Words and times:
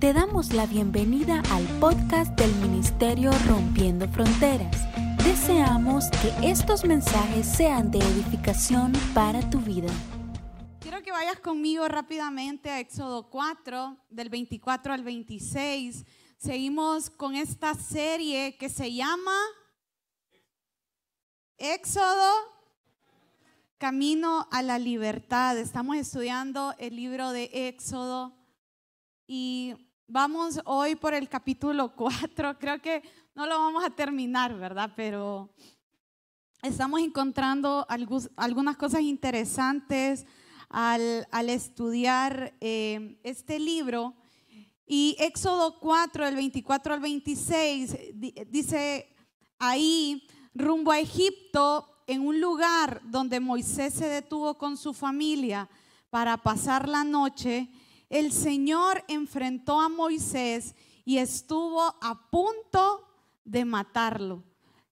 Te 0.00 0.14
damos 0.14 0.54
la 0.54 0.64
bienvenida 0.64 1.42
al 1.50 1.62
podcast 1.78 2.32
del 2.40 2.50
Ministerio 2.54 3.32
Rompiendo 3.46 4.08
Fronteras. 4.08 4.74
Deseamos 5.22 6.06
que 6.22 6.48
estos 6.50 6.86
mensajes 6.86 7.46
sean 7.46 7.90
de 7.90 7.98
edificación 7.98 8.92
para 9.12 9.50
tu 9.50 9.58
vida. 9.60 9.92
Quiero 10.80 11.02
que 11.02 11.12
vayas 11.12 11.38
conmigo 11.40 11.86
rápidamente 11.86 12.70
a 12.70 12.80
Éxodo 12.80 13.28
4, 13.28 13.98
del 14.08 14.30
24 14.30 14.94
al 14.94 15.04
26. 15.04 16.06
Seguimos 16.38 17.10
con 17.10 17.34
esta 17.36 17.74
serie 17.74 18.56
que 18.56 18.70
se 18.70 18.94
llama 18.94 19.36
Éxodo, 21.58 22.32
Camino 23.76 24.48
a 24.50 24.62
la 24.62 24.78
Libertad. 24.78 25.58
Estamos 25.58 25.96
estudiando 25.96 26.74
el 26.78 26.96
libro 26.96 27.32
de 27.32 27.50
Éxodo 27.52 28.34
y 29.26 29.89
vamos 30.10 30.60
hoy 30.64 30.96
por 30.96 31.14
el 31.14 31.28
capítulo 31.28 31.92
4. 31.96 32.58
Creo 32.58 32.80
que 32.80 33.02
no 33.34 33.46
lo 33.46 33.58
vamos 33.58 33.84
a 33.84 33.90
terminar, 33.90 34.56
¿verdad? 34.56 34.92
Pero 34.96 35.50
estamos 36.62 37.00
encontrando 37.00 37.86
algunas 38.36 38.76
cosas 38.76 39.02
interesantes 39.02 40.26
al, 40.68 41.26
estudiar 41.48 42.54
eh, 42.60 43.18
este 43.22 43.58
libro. 43.58 44.14
Y 44.86 45.16
Éxodo 45.20 45.78
4, 45.78 46.24
del 46.24 46.34
24 46.34 46.94
al 46.94 47.00
26, 47.00 47.96
dice 48.48 49.14
ahí, 49.60 50.26
rumbo 50.52 50.90
a 50.90 50.98
Egipto, 50.98 51.86
en 52.08 52.26
un 52.26 52.40
lugar 52.40 53.00
donde 53.04 53.38
Moisés 53.38 53.94
se 53.94 54.08
detuvo 54.08 54.58
con 54.58 54.76
su 54.76 54.92
familia 54.92 55.68
para 56.10 56.36
pasar 56.38 56.88
la 56.88 57.04
noche, 57.04 57.70
el 58.10 58.32
Señor 58.32 59.04
enfrentó 59.08 59.80
a 59.80 59.88
Moisés 59.88 60.74
y 61.04 61.18
estuvo 61.18 61.80
a 61.80 62.28
punto 62.30 63.08
de 63.44 63.64
matarlo. 63.64 64.42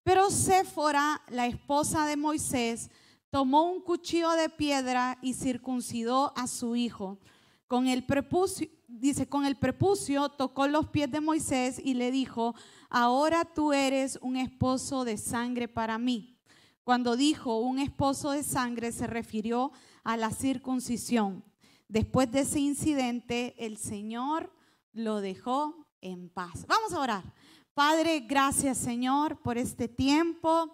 Pero 0.05 0.31
Séfora, 0.31 1.21
la 1.29 1.47
esposa 1.47 2.07
de 2.07 2.17
Moisés, 2.17 2.91
tomó 3.31 3.65
un 3.65 3.83
cuchillo 3.83 4.31
de 4.31 4.49
piedra 4.49 5.19
y 5.21 5.35
circuncidó 5.35 6.33
a 6.37 6.47
su 6.47 6.77
hijo. 6.77 7.19
Con 7.67 7.89
el 7.89 8.07
prepucio, 8.07 8.69
dice, 8.87 9.29
con 9.29 9.45
el 9.45 9.57
prepucio 9.57 10.31
tocó 10.31 10.67
los 10.67 10.89
pies 10.89 11.11
de 11.11 11.21
Moisés 11.21 11.81
y 11.85 11.95
le 11.95 12.11
dijo, 12.11 12.55
ahora 12.89 13.45
tú 13.45 13.73
eres 13.73 14.19
un 14.23 14.37
esposo 14.37 15.05
de 15.05 15.19
sangre 15.19 15.69
para 15.69 15.99
mí. 15.99 16.39
Cuando 16.85 17.17
dijo 17.17 17.59
un 17.59 17.81
esposo 17.81 18.31
de 18.31 18.43
sangre 18.43 18.93
se 18.93 19.07
refirió 19.07 19.73
a 20.05 20.17
la 20.17 20.31
circuncisión. 20.31 21.45
Después 21.89 22.31
de 22.31 22.41
ese 22.41 22.61
incidente, 22.61 23.55
el 23.59 23.79
Señor 23.79 24.53
lo 24.93 25.23
dejó 25.23 25.87
en 26.03 26.29
paz. 26.29 26.67
Vamos 26.67 26.93
a 26.93 27.01
orar. 27.01 27.35
Padre, 27.73 28.21
gracias 28.21 28.77
Señor 28.77 29.41
por 29.41 29.57
este 29.57 29.89
tiempo. 29.89 30.73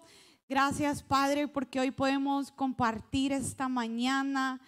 Gracias 0.49 1.03
Padre 1.03 1.47
porque 1.47 1.79
hoy 1.79 1.91
podemos 1.91 2.51
compartir 2.51 3.31
esta 3.31 3.69
mañana 3.69 4.59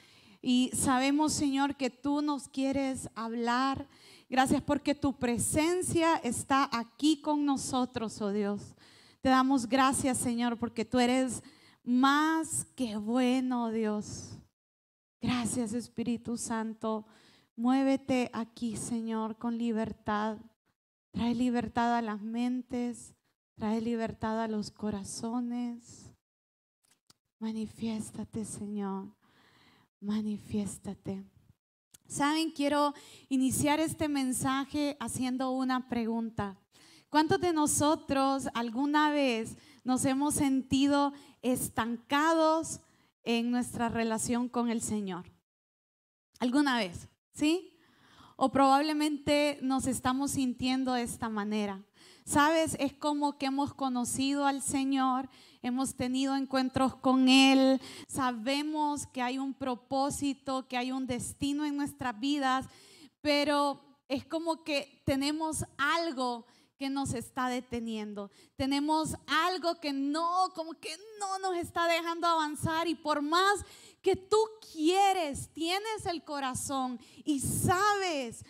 y 0.41 0.71
sabemos 0.73 1.33
Señor 1.33 1.75
que 1.75 1.89
tú 1.89 2.21
nos 2.21 2.47
quieres 2.47 3.09
hablar. 3.13 3.87
Gracias 4.29 4.61
porque 4.61 4.95
tu 4.95 5.17
presencia 5.17 6.15
está 6.17 6.69
aquí 6.71 7.19
con 7.21 7.45
nosotros, 7.45 8.21
oh 8.21 8.31
Dios. 8.31 8.75
Te 9.21 9.29
damos 9.29 9.67
gracias 9.67 10.17
Señor 10.17 10.57
porque 10.57 10.85
tú 10.85 10.99
eres 10.99 11.43
más 11.83 12.65
que 12.75 12.95
bueno, 12.95 13.71
Dios. 13.71 14.37
Gracias 15.27 15.73
Espíritu 15.73 16.37
Santo. 16.37 17.05
Muévete 17.57 18.29
aquí, 18.31 18.77
Señor, 18.77 19.37
con 19.37 19.57
libertad. 19.57 20.37
Trae 21.11 21.35
libertad 21.35 21.97
a 21.97 22.01
las 22.01 22.21
mentes, 22.21 23.13
trae 23.57 23.81
libertad 23.81 24.41
a 24.41 24.47
los 24.47 24.71
corazones. 24.71 26.13
Manifiéstate, 27.39 28.45
Señor. 28.45 29.17
Manifiéstate. 29.99 31.25
Saben, 32.07 32.49
quiero 32.51 32.93
iniciar 33.27 33.81
este 33.81 34.07
mensaje 34.07 34.95
haciendo 34.97 35.51
una 35.51 35.89
pregunta. 35.89 36.57
¿Cuántos 37.09 37.41
de 37.41 37.51
nosotros 37.51 38.47
alguna 38.53 39.11
vez 39.11 39.57
nos 39.83 40.05
hemos 40.05 40.35
sentido 40.35 41.11
estancados 41.41 42.79
en 43.27 43.51
nuestra 43.51 43.89
relación 43.89 44.47
con 44.47 44.69
el 44.69 44.81
Señor. 44.81 45.25
¿Alguna 46.39 46.77
vez? 46.77 47.09
¿Sí? 47.33 47.77
O 48.37 48.53
probablemente 48.53 49.59
nos 49.61 49.85
estamos 49.85 50.31
sintiendo 50.31 50.93
de 50.93 51.01
esta 51.01 51.27
manera. 51.27 51.83
Sabes, 52.23 52.77
es 52.79 52.93
como 52.93 53.37
que 53.37 53.47
hemos 53.47 53.73
conocido 53.73 54.45
al 54.45 54.61
Señor, 54.61 55.27
hemos 55.61 55.95
tenido 55.95 56.37
encuentros 56.37 56.95
con 56.95 57.27
Él, 57.27 57.81
sabemos 58.07 59.05
que 59.07 59.21
hay 59.21 59.37
un 59.37 59.53
propósito, 59.53 60.65
que 60.69 60.77
hay 60.77 60.93
un 60.93 61.05
destino 61.05 61.65
en 61.65 61.75
nuestras 61.75 62.17
vidas, 62.17 62.65
pero 63.19 63.81
es 64.07 64.23
como 64.23 64.63
que 64.63 65.03
tenemos 65.05 65.65
algo 65.77 66.45
que 66.77 66.89
nos 66.89 67.13
está 67.13 67.49
deteniendo. 67.49 68.31
Tenemos 68.55 69.15
algo 69.25 69.79
que 69.79 69.93
no, 69.93 70.51
como 70.55 70.73
que 70.75 70.95
no 71.19 71.39
nos 71.39 71.57
está 71.57 71.87
dejando 71.87 72.27
avanzar 72.27 72.87
y 72.87 72.95
por 72.95 73.21
más 73.21 73.65
que 74.01 74.15
tú 74.15 74.37
quieres, 74.71 75.49
tienes 75.53 76.05
el 76.05 76.23
corazón 76.23 76.99
y 77.25 77.39
sabes 77.39 78.45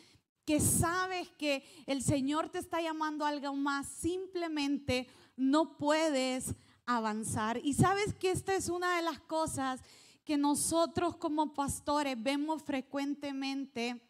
que 0.45 0.59
sabes 0.59 1.29
que 1.38 1.63
el 1.85 2.01
Señor 2.01 2.49
te 2.49 2.59
está 2.59 2.81
llamando 2.81 3.25
a 3.25 3.29
algo 3.29 3.53
más, 3.53 3.88
simplemente 3.88 5.07
no 5.35 5.77
puedes 5.77 6.55
avanzar. 6.85 7.59
Y 7.63 7.73
sabes 7.73 8.13
que 8.13 8.31
esta 8.31 8.55
es 8.55 8.69
una 8.69 8.95
de 8.95 9.01
las 9.01 9.19
cosas 9.19 9.81
que 10.23 10.38
nosotros 10.38 11.15
como 11.17 11.53
pastores 11.53 12.21
vemos 12.21 12.63
frecuentemente 12.63 14.01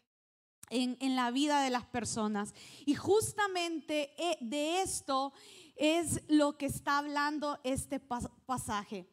en, 0.70 1.16
la 1.16 1.30
vida 1.30 1.62
de 1.62 1.70
las 1.70 1.86
personas. 1.86 2.54
Y 2.86 2.94
justamente 2.94 4.10
eh, 4.18 4.38
de 4.40 4.82
esto 4.82 5.32
es 5.76 6.22
lo 6.28 6.56
que 6.56 6.66
está 6.66 6.98
hablando 6.98 7.58
este 7.64 8.00
pasaje. 8.00 9.06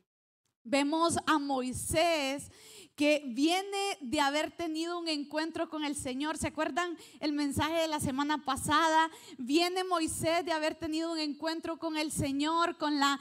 Vemos 0.64 1.18
a 1.28 1.38
Moisés 1.38 2.50
que 2.96 3.24
viene 3.26 3.98
de 4.00 4.22
haber 4.22 4.52
tenido 4.52 4.98
un 4.98 5.08
encuentro 5.08 5.70
con 5.70 5.84
el 5.84 5.96
Señor. 5.96 6.38
¿Se 6.38 6.48
acuerdan 6.48 6.98
el 7.20 7.34
mensaje 7.34 7.74
de 7.74 7.88
la 7.88 8.00
semana 8.00 8.46
pasada? 8.46 9.10
Viene 9.38 9.84
Moisés 9.84 10.46
de 10.46 10.54
haber 10.54 10.76
tenido 10.76 11.12
un 11.12 11.20
encuentro 11.20 11.78
con 11.78 11.98
el 11.98 12.12
Señor, 12.12 12.78
con 12.78 13.00
la, 13.00 13.20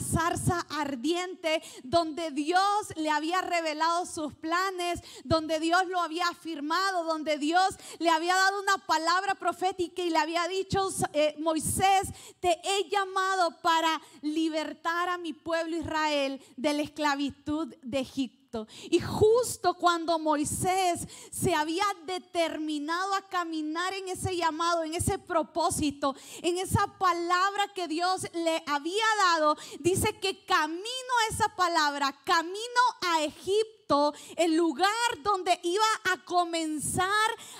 zarza 0.00 0.66
ardiente, 0.70 1.62
donde 1.84 2.32
Dios 2.32 2.60
le 2.96 3.10
había 3.10 3.40
revelado 3.40 4.04
sus 4.06 4.34
planes, 4.34 5.00
donde 5.22 5.60
Dios 5.60 5.86
lo 5.86 6.00
había 6.00 6.26
afirmado, 6.28 7.04
donde 7.04 7.38
Dios 7.38 7.76
le 7.98 8.10
había 8.10 8.34
dado 8.34 8.60
una 8.60 8.78
palabra 8.78 9.34
profética 9.36 10.02
y 10.02 10.10
le 10.10 10.18
había 10.18 10.46
dicho, 10.48 10.88
eh, 11.12 11.36
Moisés, 11.38 12.08
te 12.40 12.60
he 12.64 12.88
llamado 12.88 13.60
para 13.62 14.00
libertar 14.22 15.08
a 15.08 15.18
mi 15.18 15.32
pueblo 15.32 15.76
Israel 15.76 16.40
de 16.56 16.72
la 16.74 16.82
esclavitud 16.82 17.72
de 17.82 18.00
Egipto. 18.00 18.43
Y 18.90 19.00
justo 19.00 19.74
cuando 19.74 20.18
Moisés 20.18 21.06
se 21.30 21.54
había 21.54 21.84
determinado 22.06 23.14
a 23.14 23.22
caminar 23.22 23.92
en 23.94 24.08
ese 24.08 24.36
llamado, 24.36 24.84
en 24.84 24.94
ese 24.94 25.18
propósito, 25.18 26.14
en 26.42 26.58
esa 26.58 26.86
palabra 26.98 27.68
que 27.74 27.88
Dios 27.88 28.26
le 28.32 28.62
había 28.66 29.04
dado, 29.32 29.56
dice 29.80 30.18
que 30.20 30.44
camino 30.44 30.78
a 30.78 31.34
esa 31.34 31.48
palabra, 31.56 32.14
camino 32.24 32.80
a 33.02 33.22
Egipto, 33.22 34.14
el 34.36 34.56
lugar 34.56 34.90
donde 35.22 35.58
iba 35.62 35.84
a 36.12 36.24
comenzar 36.24 37.08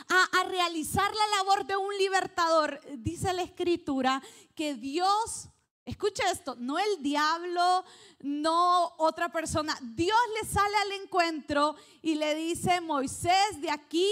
a, 0.09 0.41
a, 0.41 0.45
realizar 0.45 1.13
la 1.15 1.37
labor 1.37 1.67
de 1.67 1.77
un 1.77 1.97
libertador. 1.99 2.81
Dice 2.99 3.33
la 3.33 3.43
escritura 3.43 4.23
que 4.55 4.75
Dios 4.75 5.49
Escucha 5.85 6.31
esto, 6.31 6.57
no 6.59 6.79
el 6.79 7.03
diablo, 7.03 7.85
no 8.21 8.95
otra 8.97 9.29
persona. 9.31 9.79
Dios 9.83 10.17
le 10.41 10.49
sale 10.49 10.75
al 10.77 11.03
encuentro 11.03 11.77
y 12.01 12.15
le 12.15 12.35
dice, 12.35 12.81
Moisés, 12.81 13.61
de 13.61 13.71
aquí 13.71 14.09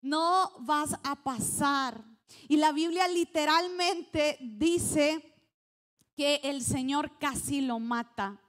no 0.00 0.50
vas 0.60 0.98
a 1.04 1.22
pasar. 1.22 2.04
Y 2.48 2.56
la 2.56 2.72
Biblia 2.72 3.06
literalmente 3.06 4.36
dice 4.40 5.34
que 6.16 6.40
el 6.42 6.62
Señor 6.62 7.18
casi 7.18 7.60
lo 7.60 7.78
mata. 7.78 8.40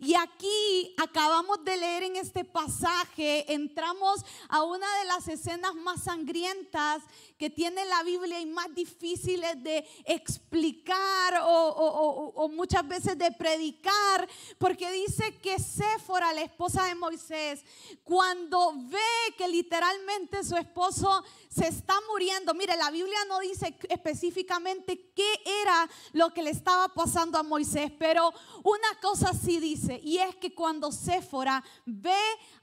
Y 0.00 0.14
aquí 0.14 0.94
acabamos 0.98 1.64
de 1.64 1.76
leer 1.76 2.02
en 2.04 2.16
este 2.16 2.44
pasaje, 2.44 3.52
entramos 3.52 4.24
a 4.48 4.62
una 4.62 4.86
de 4.98 5.04
las 5.06 5.28
escenas 5.28 5.74
más 5.74 6.04
sangrientas 6.04 7.02
que 7.38 7.50
tiene 7.50 7.84
la 7.84 8.02
Biblia 8.02 8.40
y 8.40 8.46
más 8.46 8.74
difíciles 8.74 9.62
de 9.62 9.86
explicar 10.04 11.40
o, 11.44 12.48
muchas 12.52 12.86
veces 12.86 13.18
de 13.18 13.32
predicar, 13.32 14.28
porque 14.58 14.90
dice 14.92 15.36
que 15.38 15.58
Séfora, 15.58 16.32
la 16.32 16.42
esposa 16.42 16.84
de 16.84 16.94
Moisés, 16.94 17.64
cuando 18.04 18.72
ve 18.76 19.34
que 19.36 19.48
literalmente 19.48 20.44
su 20.44 20.56
esposo 20.56 21.24
se 21.56 21.68
está 21.68 21.94
muriendo. 22.10 22.52
Mire, 22.52 22.76
la 22.76 22.90
Biblia 22.90 23.18
no 23.28 23.40
dice 23.40 23.78
específicamente 23.88 25.12
qué 25.14 25.40
era 25.62 25.88
lo 26.12 26.32
que 26.34 26.42
le 26.42 26.50
estaba 26.50 26.88
pasando 26.88 27.38
a 27.38 27.42
Moisés, 27.42 27.90
pero 27.98 28.30
una 28.62 29.00
cosa 29.00 29.32
sí 29.32 29.58
dice, 29.58 29.98
y 30.02 30.18
es 30.18 30.36
que 30.36 30.54
cuando 30.54 30.92
Séfora 30.92 31.64
ve 31.86 32.12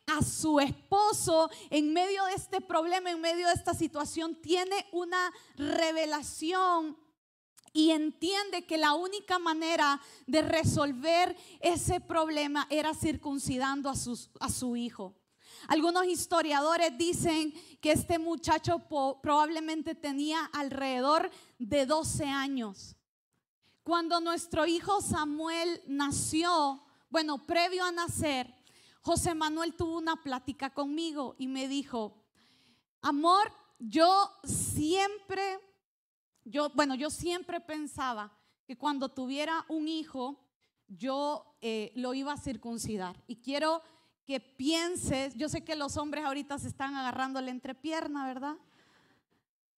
a 0.05 0.21
su 0.21 0.59
esposo 0.59 1.49
en 1.71 1.91
medio 1.91 2.23
de 2.25 2.33
este 2.33 2.61
problema, 2.61 3.09
en 3.09 3.21
medio 3.21 3.47
de 3.47 3.53
esta 3.53 3.73
situación, 3.73 4.39
tiene 4.41 4.87
una 4.91 5.33
revelación 5.55 6.97
y 7.73 7.89
entiende 7.89 8.67
que 8.67 8.77
la 8.77 8.93
única 8.93 9.39
manera 9.39 9.99
de 10.27 10.43
resolver 10.43 11.35
ese 11.59 11.99
problema 11.99 12.67
era 12.69 12.93
circuncidando 12.93 13.89
a, 13.89 13.93
a 14.39 14.49
su 14.49 14.75
hijo. 14.75 15.15
Algunos 15.67 16.05
historiadores 16.05 16.97
dicen 16.97 17.53
que 17.81 17.91
este 17.91 18.19
muchacho 18.19 18.79
probablemente 19.21 19.95
tenía 19.95 20.45
alrededor 20.53 21.29
de 21.57 21.85
12 21.85 22.25
años. 22.25 22.95
Cuando 23.83 24.19
nuestro 24.19 24.65
hijo 24.65 25.01
Samuel 25.01 25.81
nació, 25.87 26.83
bueno, 27.09 27.45
previo 27.45 27.83
a 27.83 27.91
nacer, 27.91 28.53
José 29.01 29.35
Manuel 29.35 29.75
tuvo 29.75 29.97
una 29.97 30.15
plática 30.15 30.69
conmigo 30.73 31.35
y 31.37 31.47
me 31.47 31.67
dijo, 31.67 32.23
amor, 33.01 33.51
yo 33.79 34.31
siempre, 34.45 35.59
yo, 36.45 36.69
bueno, 36.69 36.95
yo 36.95 37.09
siempre 37.09 37.59
pensaba 37.59 38.31
que 38.65 38.77
cuando 38.77 39.09
tuviera 39.09 39.65
un 39.67 39.89
hijo, 39.89 40.39
yo 40.87 41.57
eh, 41.61 41.91
lo 41.95 42.13
iba 42.13 42.33
a 42.33 42.37
circuncidar. 42.37 43.21
Y 43.27 43.41
quiero 43.41 43.81
que 44.25 44.39
pienses, 44.39 45.35
yo 45.35 45.49
sé 45.49 45.63
que 45.63 45.75
los 45.75 45.97
hombres 45.97 46.23
ahorita 46.25 46.57
se 46.57 46.67
están 46.67 46.95
agarrando 46.95 47.41
la 47.41 47.51
entrepierna, 47.51 48.25
¿verdad? 48.25 48.55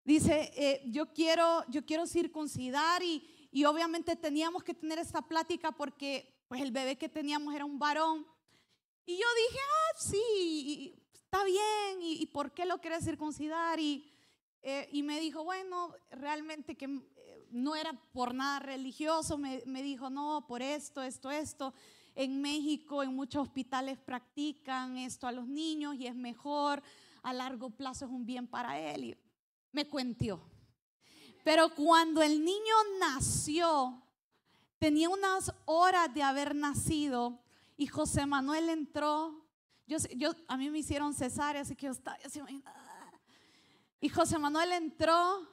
Dice, 0.04 0.52
eh, 0.56 0.84
yo, 0.86 1.12
quiero, 1.14 1.64
yo 1.68 1.84
quiero 1.84 2.06
circuncidar 2.06 3.02
y, 3.02 3.32
obviamente 3.66 4.16
teníamos 4.16 4.64
que 4.64 4.74
tener 4.74 5.00
esta 5.00 5.22
plática 5.22 5.72
porque 5.72 6.44
pues 6.48 6.62
el 6.62 6.72
bebé 6.72 6.98
que 6.98 7.10
teníamos 7.10 7.56
era 7.56 7.66
un 7.66 7.80
varón. 7.80 8.28
Y 9.06 9.14
yo 9.14 9.26
dije, 9.50 9.60
ah, 9.64 9.98
sí, 9.98 10.96
está 11.14 11.44
bien, 11.44 12.02
¿y, 12.02 12.26
por 12.28 12.54
qué 12.54 12.66
lo 12.66 12.80
quieres 12.80 13.04
circuncidar? 13.04 13.80
Y, 13.80 14.12
eh, 14.62 14.88
y 14.92 15.02
me 15.02 15.20
dijo, 15.20 15.44
bueno, 15.44 15.96
realmente 16.12 16.76
que 16.76 16.86
eh, 16.86 17.48
no 17.50 17.76
era 17.76 17.94
por 18.12 18.36
nada 18.36 18.60
religioso, 18.60 19.38
me, 19.38 19.64
me 19.66 19.82
dijo, 19.82 20.10
no, 20.10 20.46
por 20.48 20.62
esto, 20.62 21.02
esto, 21.02 21.32
esto. 21.32 21.74
En 22.16 22.42
México, 22.42 23.04
en 23.04 23.14
muchos 23.14 23.44
hospitales 23.44 24.00
practican 24.00 24.98
esto 24.98 25.28
a 25.28 25.32
los 25.32 25.48
niños 25.48 25.96
y 25.96 26.08
es 26.08 26.16
mejor, 26.16 26.82
a 27.22 27.34
largo 27.34 27.70
plazo 27.70 28.06
es 28.06 28.12
un 28.12 28.26
bien 28.26 28.48
para 28.48 28.80
él. 28.80 29.04
Y 29.04 29.18
me 29.72 29.88
cuentió. 29.88 30.42
Pero 31.44 31.76
cuando 31.76 32.24
el 32.24 32.44
niño 32.44 32.74
nació, 33.00 34.02
tenía 34.80 35.10
unas 35.10 35.54
horas 35.66 36.14
de 36.14 36.24
haber 36.24 36.56
nacido 36.56 37.44
y 37.78 37.88
José 37.88 38.26
Manuel 38.26 38.70
entró. 38.70 39.46
Yo, 39.86 39.98
yo, 40.16 40.32
a 40.48 40.58
mí 40.58 40.70
me 40.70 40.80
hicieron 40.80 41.14
cesárea, 41.14 41.62
así 41.62 41.76
que 41.76 41.86
yo 41.88 41.92
estaba 41.92 42.18
así. 42.26 42.40
Y 44.00 44.10
José 44.10 44.38
Manuel 44.38 44.72
entró 44.72 45.48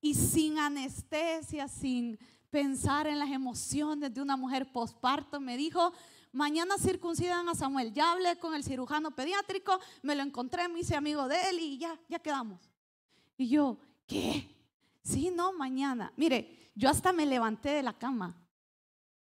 y 0.00 0.14
sin 0.14 0.58
anestesia, 0.58 1.68
sin 1.68 2.18
pensar 2.50 3.06
en 3.06 3.18
las 3.18 3.30
emociones 3.30 4.12
de 4.12 4.20
una 4.22 4.36
mujer 4.36 4.70
posparto. 4.72 5.40
Me 5.40 5.56
dijo, 5.56 5.92
mañana 6.32 6.76
circuncidan 6.78 7.48
a 7.48 7.54
Samuel. 7.54 7.92
Ya 7.92 8.12
hablé 8.12 8.38
con 8.38 8.54
el 8.54 8.64
cirujano 8.64 9.10
pediátrico, 9.10 9.78
me 10.02 10.14
lo 10.14 10.22
encontré, 10.22 10.68
me 10.68 10.80
hice 10.80 10.96
amigo 10.96 11.28
de 11.28 11.36
él 11.50 11.58
y 11.60 11.78
ya, 11.78 11.98
ya 12.08 12.18
quedamos. 12.18 12.60
Y 13.36 13.48
yo, 13.48 13.78
¿qué? 14.06 14.54
Sí, 15.02 15.30
no, 15.34 15.52
mañana. 15.52 16.12
Mire, 16.16 16.70
yo 16.74 16.88
hasta 16.88 17.12
me 17.12 17.26
levanté 17.26 17.70
de 17.70 17.82
la 17.82 17.92
cama, 17.92 18.36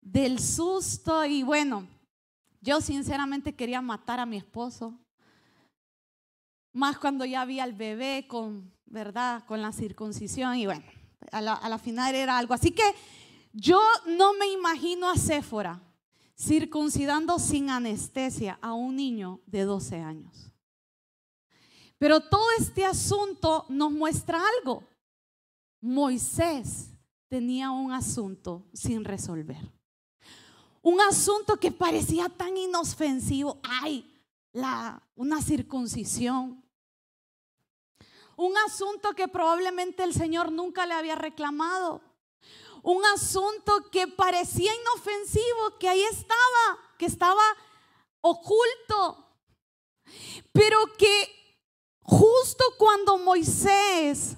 del 0.01 0.39
susto 0.39 1.25
y 1.25 1.44
bueno, 1.44 1.88
yo 2.62 2.81
sinceramente 2.81 3.56
quería 3.56 3.81
matar 3.81 4.19
a 4.19 4.25
mi 4.25 4.38
esposo. 4.38 4.97
Más 6.73 6.97
cuando 6.97 7.25
ya 7.25 7.45
vi 7.45 7.59
al 7.59 7.73
bebé 7.73 8.25
con, 8.27 8.73
¿verdad? 8.85 9.45
Con 9.45 9.62
la 9.62 9.71
circuncisión 9.71 10.56
y 10.56 10.65
bueno, 10.65 10.83
a 11.31 11.41
la, 11.41 11.77
final 11.77 12.15
era 12.15 12.38
algo. 12.38 12.53
Así 12.53 12.71
que 12.71 12.83
yo 13.53 13.81
no 14.07 14.33
me 14.33 14.47
imagino 14.47 15.09
a 15.09 15.15
Séfora 15.15 15.81
circuncidando 16.38 17.39
sin 17.39 17.69
anestesia 17.69 18.59
a 18.62 18.73
un 18.73 18.95
niño 18.95 19.41
de 19.45 19.63
12 19.63 20.01
años. 20.01 20.51
Pero 21.97 22.19
todo 22.19 22.45
este 22.59 22.85
asunto 22.85 23.65
nos 23.69 23.91
muestra 23.91 24.41
algo. 24.59 24.83
Moisés 25.79 26.89
tenía 27.29 27.71
un 27.71 27.91
asunto 27.94 28.67
sin 28.73 29.06
resolver. 29.06 29.71
Un 30.81 31.00
asunto 31.01 31.57
que 31.57 31.71
parecía 31.71 32.27
tan 32.27 32.57
inofensivo. 32.57 33.59
Ay, 33.63 34.12
la, 34.51 35.01
una 35.15 35.41
circuncisión 35.41 36.64
un 38.38 38.58
asunto 38.58 39.14
que 39.14 39.28
probablemente 39.28 40.04
el 40.04 40.14
Señor 40.14 40.52
nunca 40.52 40.86
le 40.86 40.94
había 40.94 41.16
reclamado. 41.16 42.02
Un 42.84 43.04
asunto 43.06 43.90
que 43.92 44.08
parecía 44.08 44.72
inofensivo, 44.74 45.78
que 45.80 45.90
ahí 45.90 46.04
estaba, 46.04 46.80
que 46.98 47.06
estaba 47.06 47.44
oculto. 48.22 49.26
Pero 50.52 50.78
que 50.98 51.60
justo 52.02 52.64
cuando 52.78 53.18
Moisés 53.18 54.38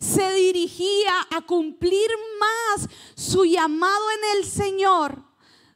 se 0.00 0.32
dirigía 0.32 1.26
a 1.30 1.42
cumplir 1.42 2.08
más 2.40 2.88
su 3.14 3.44
llamado 3.44 4.10
en 4.10 4.38
el 4.38 4.46
Señor, 4.46 5.22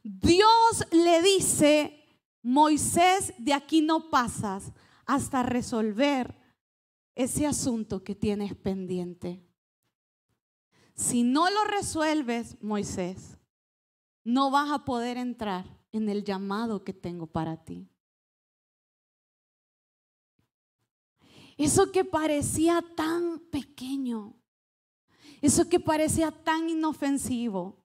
Dios 0.03 0.85
le 0.91 1.21
dice, 1.21 2.09
Moisés, 2.43 3.35
de 3.37 3.53
aquí 3.53 3.83
no 3.83 4.09
pasas 4.09 4.73
hasta 5.05 5.43
resolver 5.43 6.40
ese 7.15 7.47
asunto 7.47 8.03
que 8.03 8.15
tienes 8.15 8.55
pendiente. 8.55 9.45
Si 10.95 11.23
no 11.23 11.51
lo 11.51 11.65
resuelves, 11.65 12.57
Moisés, 12.63 13.39
no 14.25 14.51
vas 14.51 14.71
a 14.71 14.85
poder 14.85 15.17
entrar 15.17 15.65
en 15.93 16.09
el 16.09 16.25
llamado 16.25 16.85
que 16.85 16.93
tengo 16.93 17.27
para 17.27 17.57
ti. 17.57 17.89
Eso 21.57 21.91
que 21.93 22.05
parecía 22.05 22.83
tan 22.97 23.39
pequeño, 23.51 24.35
eso 25.43 25.69
que 25.69 25.81
parecía 25.81 26.31
tan 26.31 26.71
inofensivo, 26.71 27.83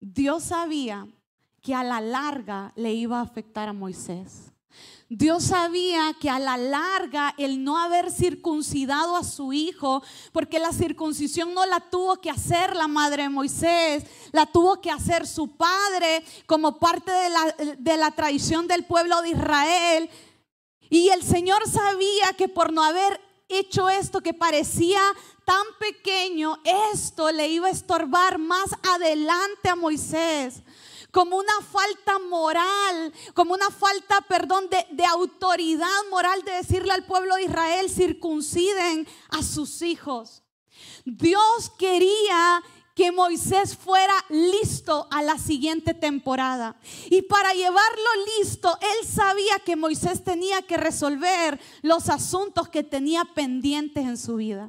Dios 0.00 0.44
sabía 0.44 1.08
que 1.60 1.74
a 1.74 1.82
la 1.82 2.00
larga 2.00 2.72
le 2.76 2.92
iba 2.92 3.18
a 3.18 3.22
afectar 3.22 3.68
a 3.68 3.72
Moisés. 3.72 4.53
Dios 5.08 5.44
sabía 5.44 6.14
que 6.18 6.30
a 6.30 6.38
la 6.38 6.56
larga 6.56 7.34
el 7.36 7.62
no 7.62 7.78
haber 7.78 8.10
circuncidado 8.10 9.16
a 9.16 9.24
su 9.24 9.52
hijo, 9.52 10.02
porque 10.32 10.58
la 10.58 10.72
circuncisión 10.72 11.52
no 11.52 11.66
la 11.66 11.80
tuvo 11.80 12.20
que 12.20 12.30
hacer 12.30 12.74
la 12.74 12.88
madre 12.88 13.24
de 13.24 13.28
Moisés, 13.28 14.04
la 14.32 14.46
tuvo 14.46 14.80
que 14.80 14.90
hacer 14.90 15.26
su 15.26 15.56
padre 15.56 16.24
como 16.46 16.78
parte 16.78 17.12
de 17.12 17.28
la, 17.28 17.54
de 17.78 17.96
la 17.96 18.10
tradición 18.12 18.66
del 18.66 18.84
pueblo 18.84 19.20
de 19.22 19.30
Israel. 19.30 20.10
Y 20.88 21.10
el 21.10 21.22
Señor 21.22 21.68
sabía 21.68 22.32
que 22.36 22.48
por 22.48 22.72
no 22.72 22.82
haber 22.82 23.20
hecho 23.48 23.90
esto 23.90 24.22
que 24.22 24.32
parecía 24.32 25.00
tan 25.44 25.64
pequeño, 25.78 26.58
esto 26.92 27.30
le 27.30 27.48
iba 27.48 27.68
a 27.68 27.72
estorbar 27.72 28.38
más 28.38 28.70
adelante 28.82 29.68
a 29.68 29.76
Moisés 29.76 30.62
como 31.14 31.36
una 31.36 31.60
falta 31.62 32.18
moral, 32.18 33.14
como 33.34 33.54
una 33.54 33.70
falta, 33.70 34.20
perdón, 34.28 34.68
de, 34.68 34.84
de, 34.90 35.06
autoridad 35.06 35.86
moral 36.10 36.42
de 36.42 36.52
decirle 36.54 36.92
al 36.92 37.06
pueblo 37.06 37.36
de 37.36 37.44
Israel, 37.44 37.88
circunciden 37.88 39.06
a 39.28 39.44
sus 39.44 39.80
hijos. 39.82 40.42
Dios 41.04 41.70
quería 41.78 42.60
que 42.96 43.12
Moisés 43.12 43.76
fuera 43.76 44.12
listo 44.28 45.06
a 45.12 45.22
la 45.22 45.38
siguiente 45.38 45.94
temporada. 45.94 46.76
Y 47.10 47.22
para 47.22 47.52
llevarlo 47.52 48.10
listo, 48.40 48.76
él 48.80 49.08
sabía 49.08 49.60
que 49.64 49.76
Moisés 49.76 50.24
tenía 50.24 50.62
que 50.62 50.76
resolver 50.76 51.60
los 51.82 52.08
asuntos 52.08 52.68
que 52.68 52.82
tenía 52.82 53.24
pendientes 53.24 54.04
en 54.04 54.18
su 54.18 54.36
vida. 54.36 54.68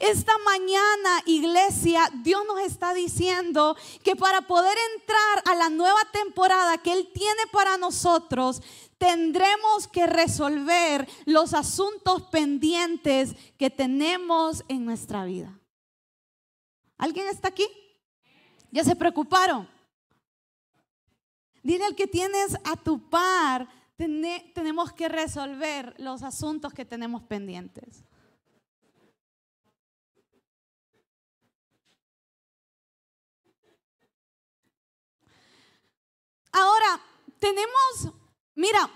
Esta 0.00 0.32
mañana, 0.38 1.22
iglesia, 1.26 2.10
Dios 2.22 2.42
nos 2.46 2.60
está 2.60 2.94
diciendo 2.94 3.76
que 4.02 4.16
para 4.16 4.42
poder 4.42 4.76
entrar 4.96 5.42
a 5.46 5.54
la 5.54 5.70
nueva 5.70 6.00
temporada 6.12 6.78
que 6.78 6.92
Él 6.92 7.10
tiene 7.12 7.42
para 7.52 7.76
nosotros, 7.76 8.62
tendremos 8.98 9.86
que 9.88 10.06
resolver 10.06 11.08
los 11.24 11.54
asuntos 11.54 12.22
pendientes 12.24 13.34
que 13.56 13.70
tenemos 13.70 14.64
en 14.68 14.84
nuestra 14.84 15.24
vida. 15.24 15.58
¿Alguien 16.96 17.28
está 17.28 17.48
aquí? 17.48 17.66
¿Ya 18.70 18.84
se 18.84 18.96
preocuparon? 18.96 19.68
Dile 21.62 21.84
al 21.84 21.94
que 21.94 22.06
tienes 22.06 22.56
a 22.64 22.76
tu 22.76 23.08
par, 23.08 23.68
tenemos 23.96 24.92
que 24.92 25.08
resolver 25.08 25.94
los 25.98 26.22
asuntos 26.22 26.72
que 26.72 26.84
tenemos 26.84 27.22
pendientes. 27.22 28.04
Ahora, 36.58 37.00
tenemos, 37.38 38.14
mira, 38.54 38.90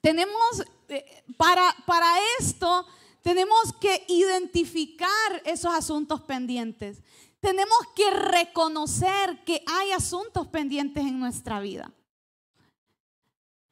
tenemos, 0.00 0.64
eh, 0.88 1.24
para, 1.36 1.74
para 1.86 2.06
esto, 2.38 2.86
tenemos 3.20 3.74
que 3.80 4.04
identificar 4.08 5.42
esos 5.44 5.72
asuntos 5.72 6.22
pendientes. 6.22 7.02
Tenemos 7.40 7.78
que 7.94 8.10
reconocer 8.10 9.44
que 9.44 9.62
hay 9.66 9.92
asuntos 9.92 10.46
pendientes 10.48 11.04
en 11.04 11.20
nuestra 11.20 11.60
vida. 11.60 11.92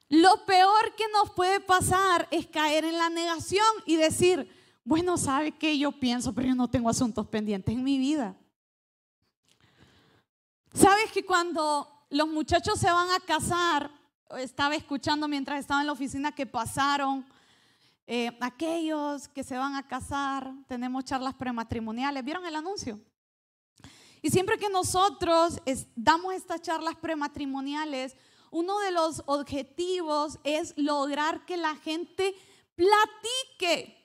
Lo 0.09 0.45
peor 0.45 0.95
que 0.95 1.05
nos 1.13 1.31
puede 1.31 1.59
pasar 1.59 2.27
es 2.31 2.47
caer 2.47 2.85
en 2.85 2.97
la 2.97 3.09
negación 3.09 3.65
y 3.85 3.95
decir, 3.95 4.47
bueno, 4.83 5.17
¿sabe 5.17 5.51
qué? 5.51 5.77
Yo 5.77 5.91
pienso, 5.91 6.33
pero 6.33 6.47
yo 6.47 6.55
no 6.55 6.69
tengo 6.69 6.89
asuntos 6.89 7.27
pendientes 7.27 7.73
en 7.73 7.83
mi 7.83 7.97
vida. 7.97 8.35
¿Sabes 10.73 11.11
que 11.11 11.25
cuando 11.25 11.98
los 12.09 12.27
muchachos 12.27 12.79
se 12.79 12.91
van 12.91 13.09
a 13.11 13.19
casar, 13.19 13.91
estaba 14.37 14.75
escuchando 14.75 15.27
mientras 15.27 15.59
estaba 15.59 15.81
en 15.81 15.87
la 15.87 15.93
oficina 15.93 16.33
que 16.33 16.45
pasaron 16.45 17.25
eh, 18.07 18.35
aquellos 18.41 19.27
que 19.27 19.43
se 19.43 19.57
van 19.57 19.75
a 19.75 19.87
casar, 19.87 20.51
tenemos 20.67 21.05
charlas 21.05 21.35
prematrimoniales, 21.35 22.23
¿vieron 22.23 22.45
el 22.45 22.55
anuncio? 22.55 22.99
Y 24.21 24.31
siempre 24.31 24.57
que 24.57 24.69
nosotros 24.69 25.61
damos 25.95 26.33
estas 26.33 26.61
charlas 26.61 26.95
prematrimoniales, 26.95 28.15
uno 28.51 28.79
de 28.79 28.91
los 28.91 29.21
objetivos 29.27 30.39
es 30.43 30.73
lograr 30.75 31.45
que 31.45 31.55
la 31.55 31.75
gente 31.75 32.33
platique, 32.75 33.95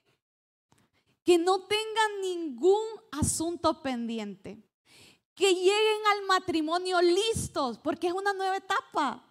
que 1.25 1.39
no 1.39 1.63
tengan 1.63 2.21
ningún 2.21 2.85
asunto 3.11 3.83
pendiente, 3.83 4.63
que 5.35 5.53
lleguen 5.53 6.07
al 6.13 6.27
matrimonio 6.27 7.01
listos, 7.03 7.79
porque 7.79 8.09
es 8.09 8.13
una 8.13 8.33
nueva 8.33 8.57
etapa. 8.57 9.25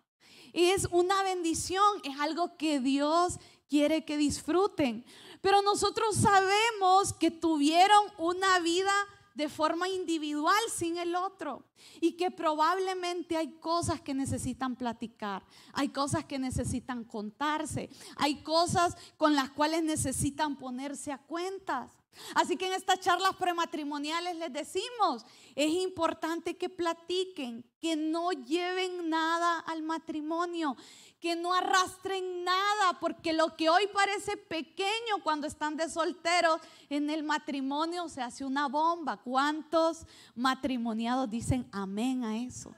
Es 0.52 0.88
una 0.92 1.24
bendición, 1.24 1.84
es 2.04 2.20
algo 2.20 2.58
que 2.58 2.80
Dios 2.80 3.40
quiere 3.68 4.06
que 4.06 4.18
disfruten. 4.18 5.04
Pero 5.42 5.62
nosotros 5.62 6.16
sabemos 6.16 7.14
que 7.14 7.32
tuvieron 7.32 8.06
una 8.18 8.60
vida 8.60 8.94
de 9.34 9.50
forma 9.50 9.90
individual 9.90 10.62
sin 10.74 10.98
el 10.98 11.16
otro. 11.16 11.64
Y 12.00 12.14
que 12.14 12.32
probablemente 12.32 13.36
hay 13.36 13.54
cosas 13.60 14.00
que 14.00 14.14
necesitan 14.14 14.76
platicar, 14.76 15.44
hay 15.74 15.90
cosas 15.90 16.26
que 16.26 16.40
necesitan 16.40 17.04
contarse, 17.04 17.90
hay 18.16 18.44
cosas 18.44 18.96
con 19.18 19.36
las 19.36 19.50
cuales 19.50 19.84
necesitan 19.84 20.58
ponerse 20.58 21.12
a 21.12 21.18
cuentas. 21.18 21.92
Así 22.36 22.58
que 22.58 22.68
en 22.68 22.74
estas 22.74 23.00
charlas 23.00 23.36
prematrimoniales 23.36 24.36
les 24.38 24.54
decimos, 24.54 25.26
es 25.56 25.72
importante 25.72 26.56
que 26.56 26.70
platiquen, 26.70 27.66
que 27.80 27.96
no 27.96 28.32
lleven 28.32 29.10
nada 29.10 29.60
al 29.60 29.84
matrimonio, 29.84 30.76
que 31.20 31.36
no 31.36 31.54
arrastren 31.54 32.44
nada, 32.44 33.00
porque 33.00 33.34
lo 33.34 33.56
que 33.56 33.70
hoy 33.70 33.88
parece 33.94 34.38
pequeño 34.38 35.24
cuando 35.24 35.48
están 35.48 35.78
de 35.78 35.90
solteros, 35.90 36.60
en 36.90 37.10
el 37.10 37.24
matrimonio 37.24 38.10
se 38.10 38.22
hace 38.22 38.46
una 38.46 38.68
bomba. 38.68 39.18
¿Cuántos 39.18 40.06
matrimoniados 40.36 41.30
dicen 41.30 41.68
amén 41.72 42.24
a 42.24 42.38
eso? 42.38 42.74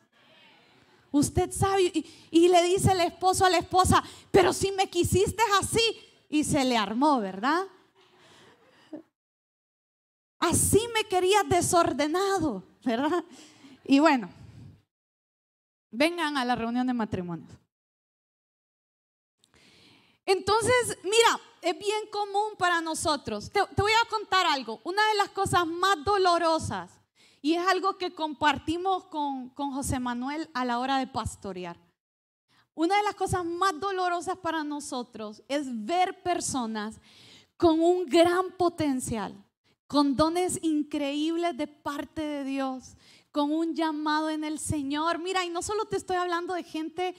Usted 1.12 1.51
sabe, 1.51 1.84
y, 1.84 2.06
y 2.30 2.48
le 2.50 2.62
dice 2.63 2.92
el 2.92 3.01
esposo 3.01 3.46
a 3.46 3.50
la 3.50 3.58
esposa, 3.58 4.04
pero 4.32 4.54
si 4.54 4.72
me 4.72 4.89
quisiste 4.89 5.42
así, 5.60 5.82
y 6.30 6.44
se 6.44 6.65
le 6.65 6.77
armó, 6.77 7.20
¿verdad? 7.20 7.65
Así 10.46 10.88
me 10.94 11.04
querías 11.06 11.48
desordenado, 11.50 12.64
¿verdad? 12.84 13.24
Y 13.84 13.98
bueno, 13.98 14.30
vengan 15.90 16.38
a 16.38 16.46
la 16.46 16.56
reunión 16.56 16.86
de 16.86 16.94
matrimonios. 16.94 17.50
Entonces, 20.24 21.00
mira, 21.04 21.40
es 21.64 21.78
bien 21.80 22.08
común 22.12 22.56
para 22.60 22.80
nosotros. 22.80 23.52
Te, 23.52 23.60
voy 23.60 23.92
a 23.92 24.08
contar 24.08 24.46
algo. 24.46 24.82
Una 24.84 25.08
de 25.10 25.16
las 25.16 25.30
cosas 25.30 25.66
más 25.66 26.04
dolorosas, 26.04 26.92
y 27.42 27.56
es 27.56 27.68
algo 27.68 27.98
que 27.98 28.14
compartimos 28.14 29.06
con, 29.06 29.50
con 29.50 29.72
José 29.72 30.00
Manuel 30.00 30.50
a 30.54 30.64
la 30.64 30.78
hora 30.78 31.00
de 31.00 31.08
pastorear. 31.08 31.78
Una 32.75 32.98
de 32.98 33.04
las 33.04 33.16
cosas 33.16 33.46
más 33.46 33.80
dolorosas 33.80 34.38
para 34.38 34.64
nosotros 34.64 35.42
es 35.48 35.66
ver 35.86 36.22
personas 36.22 37.00
con 37.58 37.80
un 37.80 38.06
gran 38.06 38.52
potencial, 38.52 39.45
con 39.88 40.15
dones 40.15 40.60
increíbles 40.63 41.56
de 41.58 41.68
parte 41.68 42.22
de 42.22 42.44
Dios, 42.44 42.96
con 43.32 43.51
un 43.51 43.75
llamado 43.75 44.30
en 44.30 44.44
el 44.44 44.60
Señor. 44.60 45.20
Mira, 45.20 45.46
y 45.46 45.50
no 45.50 45.62
solo 45.62 45.86
te 45.86 45.98
estoy 45.98 46.18
hablando 46.18 46.54
de 46.54 46.63
gente 46.63 47.15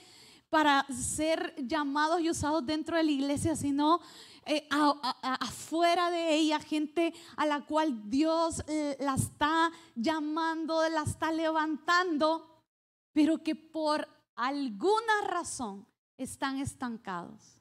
para 0.49 0.85
ser 0.87 1.55
llamados 1.57 2.21
y 2.21 2.29
usados 2.29 2.65
dentro 2.65 2.97
de 2.97 3.03
la 3.03 3.11
iglesia, 3.11 3.55
sino 3.55 3.99
eh, 4.45 4.67
afuera 4.69 6.09
de 6.09 6.35
ella, 6.35 6.59
gente 6.59 7.13
a 7.35 7.45
la 7.45 7.65
cual 7.65 8.09
Dios 8.09 8.63
eh, 8.67 8.95
la 8.99 9.15
está 9.15 9.71
llamando, 9.93 10.87
la 10.89 11.03
está 11.03 11.31
levantando, 11.31 12.63
pero 13.11 13.43
que 13.43 13.55
por 13.55 14.07
alguna 14.35 15.21
razón 15.25 15.85
están 16.17 16.59
estancados. 16.59 17.56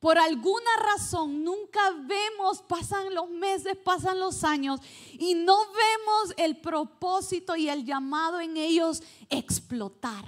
Por 0.00 0.16
alguna 0.16 0.76
razón 0.78 1.44
nunca 1.44 1.90
vemos, 1.90 2.62
pasan 2.62 3.14
los 3.14 3.28
meses, 3.28 3.76
pasan 3.76 4.18
los 4.18 4.44
años 4.44 4.80
y 5.12 5.34
no 5.34 5.58
vemos 5.58 6.34
el 6.38 6.56
propósito 6.56 7.54
y 7.54 7.68
el 7.68 7.84
llamado 7.84 8.40
en 8.40 8.56
ellos 8.56 9.02
explotar. 9.28 10.24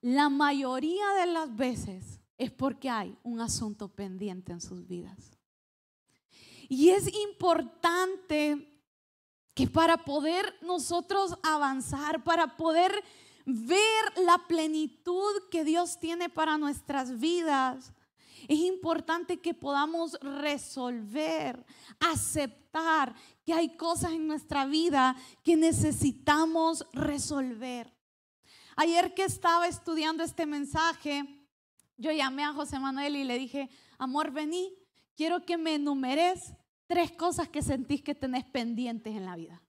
La 0.00 0.28
mayoría 0.28 1.08
de 1.14 1.26
las 1.26 1.54
veces 1.54 2.20
es 2.38 2.52
porque 2.52 2.88
hay 2.88 3.18
un 3.24 3.40
asunto 3.40 3.88
pendiente 3.88 4.52
en 4.52 4.60
sus 4.60 4.86
vidas. 4.86 5.36
Y 6.68 6.90
es 6.90 7.12
importante 7.12 8.70
que 9.52 9.66
para 9.66 10.04
poder 10.04 10.56
nosotros 10.62 11.36
avanzar, 11.42 12.22
para 12.22 12.56
poder 12.56 12.92
ver 13.54 14.24
la 14.24 14.38
plenitud 14.48 15.48
que 15.50 15.64
Dios 15.64 15.98
tiene 15.98 16.28
para 16.28 16.58
nuestras 16.58 17.18
vidas, 17.18 17.92
es 18.48 18.58
importante 18.58 19.40
que 19.40 19.54
podamos 19.54 20.18
resolver, 20.20 21.64
aceptar 22.00 23.14
que 23.44 23.52
hay 23.52 23.76
cosas 23.76 24.12
en 24.12 24.26
nuestra 24.26 24.66
vida 24.66 25.16
que 25.44 25.56
necesitamos 25.56 26.86
resolver. 26.92 27.94
Ayer 28.76 29.14
que 29.14 29.24
estaba 29.24 29.68
estudiando 29.68 30.24
este 30.24 30.46
mensaje, 30.46 31.46
yo 31.96 32.12
llamé 32.12 32.44
a 32.44 32.52
José 32.52 32.78
Manuel 32.78 33.16
y 33.16 33.24
le 33.24 33.38
dije, 33.38 33.68
amor, 33.98 34.30
vení, 34.30 34.74
quiero 35.14 35.44
que 35.44 35.58
me 35.58 35.74
enumeres 35.74 36.54
tres 36.86 37.12
cosas 37.12 37.48
que 37.48 37.62
sentís 37.62 38.02
que 38.02 38.14
tenés 38.14 38.44
pendientes 38.44 39.14
en 39.14 39.26
la 39.26 39.36
vida. 39.36 39.62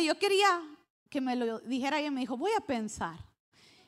Yo 0.00 0.18
quería 0.18 0.71
que 1.12 1.20
me 1.20 1.36
lo 1.36 1.58
dijera 1.60 2.00
y 2.00 2.10
me 2.10 2.22
dijo, 2.22 2.38
voy 2.38 2.52
a 2.56 2.60
pensar. 2.60 3.18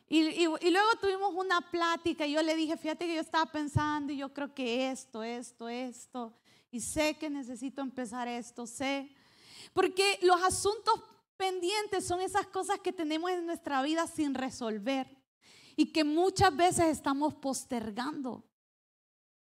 Y, 0.07 0.19
y, 0.19 0.71
luego 0.71 0.89
tuvimos 1.01 1.33
una 1.35 1.63
plática 1.71 2.27
y 2.27 2.33
yo 2.33 2.43
le 2.43 2.55
dije, 2.55 2.77
fíjate 2.77 3.07
que 3.07 3.15
yo 3.15 3.23
estaba 3.23 3.47
pensando 3.51 4.13
y 4.13 4.19
yo 4.19 4.35
creo 4.35 4.55
que 4.55 4.91
esto, 4.91 5.23
esto, 5.23 5.67
esto, 5.67 6.35
y 6.71 6.81
sé 6.81 7.15
que 7.15 7.31
necesito 7.31 7.81
empezar 7.81 8.29
esto, 8.29 8.67
sé. 8.67 9.11
Porque 9.73 10.19
los 10.21 10.41
asuntos 10.43 11.03
pendientes 11.39 12.07
son 12.07 12.21
esas 12.21 12.47
cosas 12.49 12.79
que 12.81 12.93
tenemos 12.93 13.31
en 13.31 13.47
nuestra 13.47 13.81
vida 13.83 14.07
sin 14.07 14.35
resolver 14.35 15.09
y 15.75 15.87
que 15.87 16.05
muchas 16.05 16.55
veces 16.55 16.89
estamos 16.89 17.33
postergando. 17.33 18.45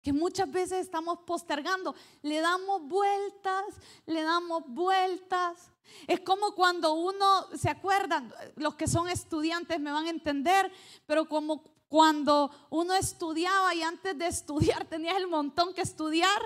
Que 0.04 0.12
muchas 0.12 0.48
veces 0.48 0.78
estamos 0.78 1.18
postergando. 1.26 1.96
Le 2.22 2.40
damos 2.40 2.82
vueltas, 2.86 3.64
le 4.06 4.22
damos 4.22 4.62
vueltas. 4.68 5.72
Es 6.06 6.20
como 6.20 6.54
cuando 6.54 6.94
uno, 6.94 7.48
¿se 7.56 7.68
acuerdan? 7.68 8.32
Los 8.54 8.76
que 8.76 8.86
son 8.86 9.08
estudiantes 9.08 9.80
me 9.80 9.90
van 9.90 10.06
a 10.06 10.10
entender, 10.10 10.70
pero 11.06 11.26
como 11.28 11.64
cuando 11.88 12.50
uno 12.70 12.94
estudiaba 12.94 13.74
y 13.74 13.82
antes 13.82 14.18
de 14.18 14.26
estudiar 14.26 14.84
tenías 14.88 15.16
el 15.16 15.26
montón 15.26 15.72
que 15.72 15.82
estudiar, 15.82 16.42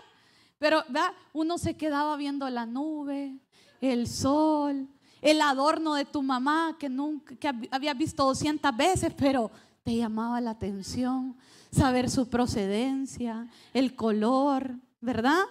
pero 0.58 0.84
uno 1.32 1.58
se 1.58 1.76
quedaba 1.76 2.16
viendo 2.16 2.48
la 2.50 2.66
nube, 2.66 3.38
el 3.80 4.06
sol, 4.08 4.88
el 5.20 5.40
adorno 5.40 5.94
de 5.94 6.04
tu 6.04 6.22
mamá 6.22 6.76
que 6.78 6.88
nunca 6.88 7.34
que 7.36 7.68
habías 7.70 7.96
visto 7.96 8.24
200 8.24 8.76
veces, 8.76 9.12
pero 9.16 9.50
te 9.84 9.96
llamaba 9.96 10.40
la 10.40 10.50
atención 10.50 11.36
saber 11.70 12.10
su 12.10 12.28
procedencia, 12.28 13.48
el 13.72 13.94
color, 13.94 14.74
¿verdad? 15.00 15.44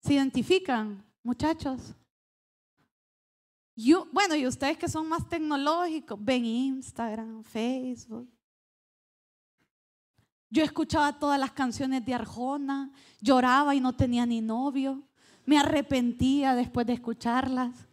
¿Se 0.00 0.14
identifican, 0.14 1.04
muchachos? 1.22 1.94
Yo, 3.76 4.06
bueno, 4.12 4.36
y 4.36 4.46
ustedes 4.46 4.78
que 4.78 4.88
son 4.88 5.08
más 5.08 5.28
tecnológicos, 5.28 6.22
ven 6.22 6.44
Instagram, 6.44 7.42
Facebook. 7.42 8.30
Yo 10.50 10.62
escuchaba 10.62 11.18
todas 11.18 11.40
las 11.40 11.50
canciones 11.50 12.04
de 12.04 12.14
Arjona, 12.14 12.92
lloraba 13.20 13.74
y 13.74 13.80
no 13.80 13.96
tenía 13.96 14.24
ni 14.24 14.40
novio, 14.40 15.02
me 15.44 15.58
arrepentía 15.58 16.54
después 16.54 16.86
de 16.86 16.92
escucharlas. 16.92 17.88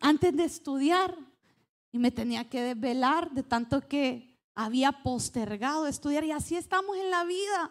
antes 0.00 0.36
de 0.36 0.44
estudiar 0.44 1.16
y 1.90 1.98
me 1.98 2.12
tenía 2.12 2.48
que 2.48 2.62
desvelar 2.62 3.32
de 3.32 3.42
tanto 3.42 3.80
que 3.88 4.27
había 4.60 4.90
postergado 4.90 5.86
estudiar 5.86 6.24
y 6.24 6.32
así 6.32 6.56
estamos 6.56 6.96
en 6.96 7.12
la 7.12 7.22
vida. 7.22 7.70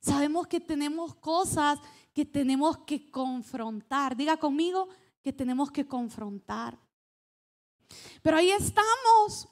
Sabemos 0.00 0.46
que 0.46 0.60
tenemos 0.60 1.16
cosas 1.16 1.80
que 2.14 2.24
tenemos 2.24 2.78
que 2.78 3.10
confrontar. 3.10 4.16
Diga 4.16 4.36
conmigo 4.36 4.88
que 5.20 5.32
tenemos 5.32 5.72
que 5.72 5.84
confrontar. 5.84 6.78
Pero 8.22 8.36
ahí 8.36 8.52
estamos 8.52 9.48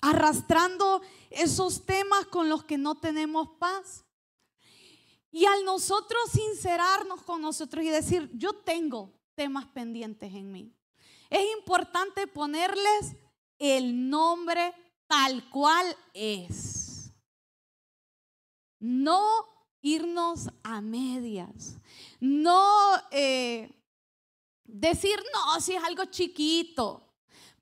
arrastrando 0.00 1.00
esos 1.30 1.86
temas 1.86 2.26
con 2.26 2.48
los 2.48 2.64
que 2.64 2.76
no 2.76 2.96
tenemos 2.96 3.48
paz. 3.60 4.04
Y 5.30 5.44
al 5.44 5.64
nosotros 5.64 6.22
sincerarnos 6.32 7.22
con 7.22 7.40
nosotros 7.40 7.84
y 7.84 7.88
decir, 7.90 8.28
yo 8.34 8.52
tengo 8.52 9.12
temas 9.36 9.66
pendientes 9.66 10.34
en 10.34 10.50
mí, 10.50 10.74
es 11.30 11.44
importante 11.56 12.26
ponerles 12.26 13.14
el 13.58 14.08
nombre 14.10 14.74
tal 15.06 15.48
cual 15.50 15.96
es. 16.12 17.12
No 18.78 19.22
irnos 19.80 20.48
a 20.62 20.80
medias. 20.80 21.76
No 22.20 22.64
eh, 23.10 23.70
decir, 24.64 25.18
no, 25.32 25.60
si 25.60 25.74
es 25.74 25.82
algo 25.82 26.04
chiquito. 26.06 27.02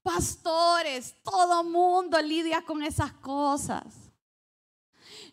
Pastores, 0.03 1.17
todo 1.23 1.65
mundo 1.65 2.21
lidia 2.21 2.63
con 2.63 2.83
esas 2.83 3.13
cosas. 3.15 3.95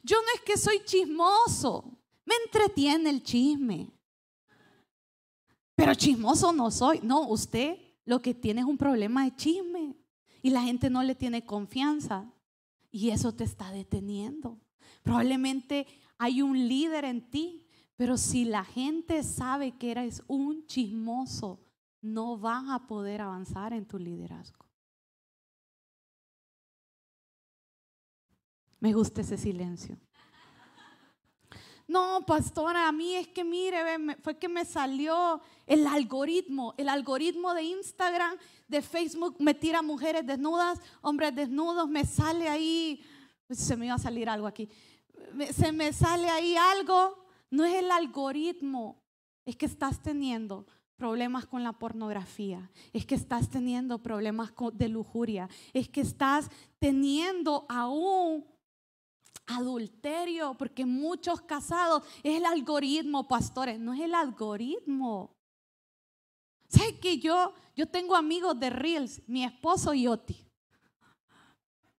Yo 0.03 0.17
no 0.21 0.27
es 0.33 0.41
que 0.41 0.57
soy 0.57 0.83
chismoso, 0.83 1.83
me 2.25 2.35
entretiene 2.45 3.09
el 3.09 3.21
chisme. 3.21 3.91
Pero 5.75 5.93
chismoso 5.93 6.53
no 6.53 6.71
soy. 6.71 6.99
No, 7.03 7.27
usted 7.27 7.77
lo 8.05 8.21
que 8.21 8.33
tiene 8.33 8.61
es 8.61 8.67
un 8.67 8.77
problema 8.77 9.25
de 9.25 9.35
chisme 9.35 10.00
y 10.41 10.49
la 10.49 10.61
gente 10.61 10.89
no 10.89 11.03
le 11.03 11.15
tiene 11.15 11.45
confianza 11.45 12.31
y 12.91 13.09
eso 13.09 13.33
te 13.33 13.43
está 13.43 13.71
deteniendo. 13.71 14.59
Probablemente 15.03 15.87
hay 16.17 16.41
un 16.41 16.67
líder 16.67 17.05
en 17.05 17.29
ti, 17.29 17.67
pero 17.95 18.17
si 18.17 18.45
la 18.45 18.63
gente 18.63 19.23
sabe 19.23 19.71
que 19.77 19.91
eres 19.91 20.23
un 20.27 20.65
chismoso, 20.65 21.59
no 22.01 22.37
vas 22.37 22.69
a 22.69 22.87
poder 22.87 23.21
avanzar 23.21 23.73
en 23.73 23.85
tu 23.85 23.97
liderazgo. 23.97 24.65
Me 28.79 28.93
gusta 28.93 29.21
ese 29.21 29.37
silencio. 29.37 29.97
No, 31.91 32.25
pastora, 32.25 32.87
a 32.87 32.93
mí 32.93 33.15
es 33.15 33.27
que 33.27 33.43
mire, 33.43 33.79
fue 34.21 34.37
que 34.37 34.47
me 34.47 34.63
salió 34.63 35.41
el 35.67 35.85
algoritmo, 35.85 36.73
el 36.77 36.87
algoritmo 36.87 37.53
de 37.53 37.63
Instagram, 37.63 38.37
de 38.65 38.81
Facebook, 38.81 39.35
me 39.39 39.53
tira 39.53 39.81
mujeres 39.81 40.25
desnudas, 40.25 40.79
hombres 41.01 41.35
desnudos, 41.35 41.89
me 41.89 42.05
sale 42.05 42.47
ahí, 42.47 43.03
se 43.49 43.75
me 43.75 43.87
iba 43.87 43.95
a 43.95 43.99
salir 43.99 44.29
algo 44.29 44.47
aquí, 44.47 44.69
se 45.53 45.73
me 45.73 45.91
sale 45.91 46.29
ahí 46.29 46.55
algo, 46.55 47.25
no 47.49 47.65
es 47.65 47.73
el 47.73 47.91
algoritmo, 47.91 49.03
es 49.45 49.57
que 49.57 49.65
estás 49.65 50.01
teniendo 50.01 50.65
problemas 50.95 51.45
con 51.45 51.61
la 51.61 51.73
pornografía, 51.73 52.71
es 52.93 53.05
que 53.05 53.15
estás 53.15 53.49
teniendo 53.49 54.01
problemas 54.01 54.53
de 54.71 54.87
lujuria, 54.87 55.49
es 55.73 55.89
que 55.89 55.99
estás 55.99 56.49
teniendo 56.79 57.65
aún 57.67 58.45
adulterio, 59.57 60.55
porque 60.55 60.85
muchos 60.85 61.41
casados 61.41 62.03
es 62.23 62.37
el 62.37 62.45
algoritmo, 62.45 63.27
pastores, 63.27 63.79
no 63.79 63.93
es 63.93 64.01
el 64.01 64.15
algoritmo. 64.15 65.35
¿Sabes 66.67 66.99
que 66.99 67.19
yo, 67.19 67.53
yo 67.75 67.87
tengo 67.87 68.15
amigos 68.15 68.59
de 68.59 68.69
Reels, 68.69 69.21
mi 69.27 69.43
esposo 69.43 69.93
y 69.93 70.07
Oti? 70.07 70.47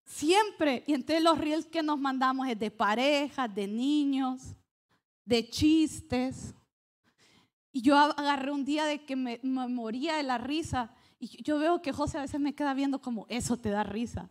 Siempre, 0.04 0.84
y 0.86 0.94
entre 0.94 1.20
los 1.20 1.38
Reels 1.38 1.66
que 1.66 1.82
nos 1.82 1.98
mandamos 1.98 2.48
es 2.48 2.58
de 2.58 2.70
parejas, 2.70 3.54
de 3.54 3.66
niños, 3.66 4.54
de 5.24 5.48
chistes. 5.48 6.54
Y 7.72 7.82
yo 7.82 7.96
agarré 7.96 8.50
un 8.50 8.64
día 8.64 8.84
de 8.84 9.04
que 9.04 9.16
me, 9.16 9.40
me 9.42 9.68
moría 9.68 10.16
de 10.16 10.22
la 10.22 10.38
risa. 10.38 10.94
Y 11.18 11.42
yo 11.42 11.58
veo 11.58 11.80
que 11.80 11.92
José 11.92 12.18
a 12.18 12.22
veces 12.22 12.40
me 12.40 12.54
queda 12.54 12.74
viendo 12.74 13.00
como, 13.00 13.26
eso 13.28 13.56
te 13.56 13.70
da 13.70 13.84
risa. 13.84 14.28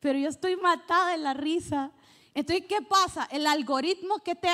Pero 0.00 0.18
yo 0.18 0.28
estoy 0.28 0.56
matada 0.56 1.12
de 1.12 1.18
la 1.18 1.34
risa 1.34 1.90
entonces, 2.34 2.66
¿qué 2.68 2.82
pasa? 2.82 3.28
El 3.30 3.46
algoritmo 3.46 4.18
que, 4.18 4.34
te, 4.34 4.48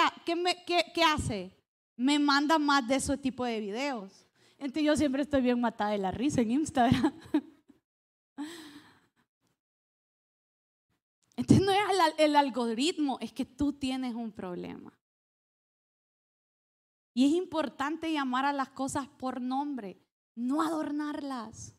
que, 0.67 1.03
hace 1.03 1.57
me 1.97 2.19
manda 2.19 2.59
más 2.59 2.87
de 2.87 2.97
ese 2.97 3.17
tipo 3.17 3.45
de 3.45 3.59
videos. 3.61 4.27
Entonces 4.59 4.83
yo 4.83 4.95
siempre 4.97 5.23
estoy 5.23 5.41
bien 5.41 5.59
matada 5.59 5.93
de 5.93 5.99
la 5.99 6.11
risa 6.11 6.43
en 6.43 6.51
Instagram. 6.51 7.15
Entonces 11.37 11.65
no 11.67 11.73
es 11.73 11.79
el, 12.19 12.37
algoritmo, 12.37 13.17
es 13.23 13.33
que 13.33 13.47
tú 13.47 13.73
tienes 13.73 14.15
un 14.15 14.31
problema. 14.31 14.93
Y 17.15 17.25
es 17.25 17.33
importante 17.33 18.13
llamar 18.13 18.45
a 18.45 18.53
las 18.53 18.69
cosas 18.69 19.09
por 19.09 19.41
nombre, 19.41 19.99
no 20.35 20.61
adornarlas. 20.61 21.75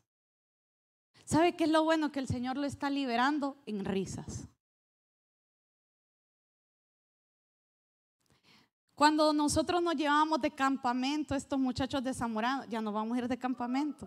¿Sabe 1.24 1.54
qué 1.54 1.62
es 1.64 1.70
lo 1.70 1.84
bueno? 1.84 2.10
Que 2.10 2.18
el 2.18 2.26
Señor 2.26 2.56
lo 2.56 2.64
está 2.64 2.90
liberando 2.90 3.62
en 3.66 3.84
risas. 3.84 4.48
Cuando 8.94 9.32
nosotros 9.32 9.82
nos 9.82 9.94
llevamos 9.94 10.40
de 10.40 10.50
campamento, 10.50 11.34
estos 11.34 11.58
muchachos 11.58 12.02
de 12.04 12.12
Zamorano, 12.12 12.64
ya 12.66 12.80
no 12.80 12.92
vamos 12.92 13.16
a 13.16 13.20
ir 13.20 13.28
de 13.28 13.38
campamento. 13.38 14.06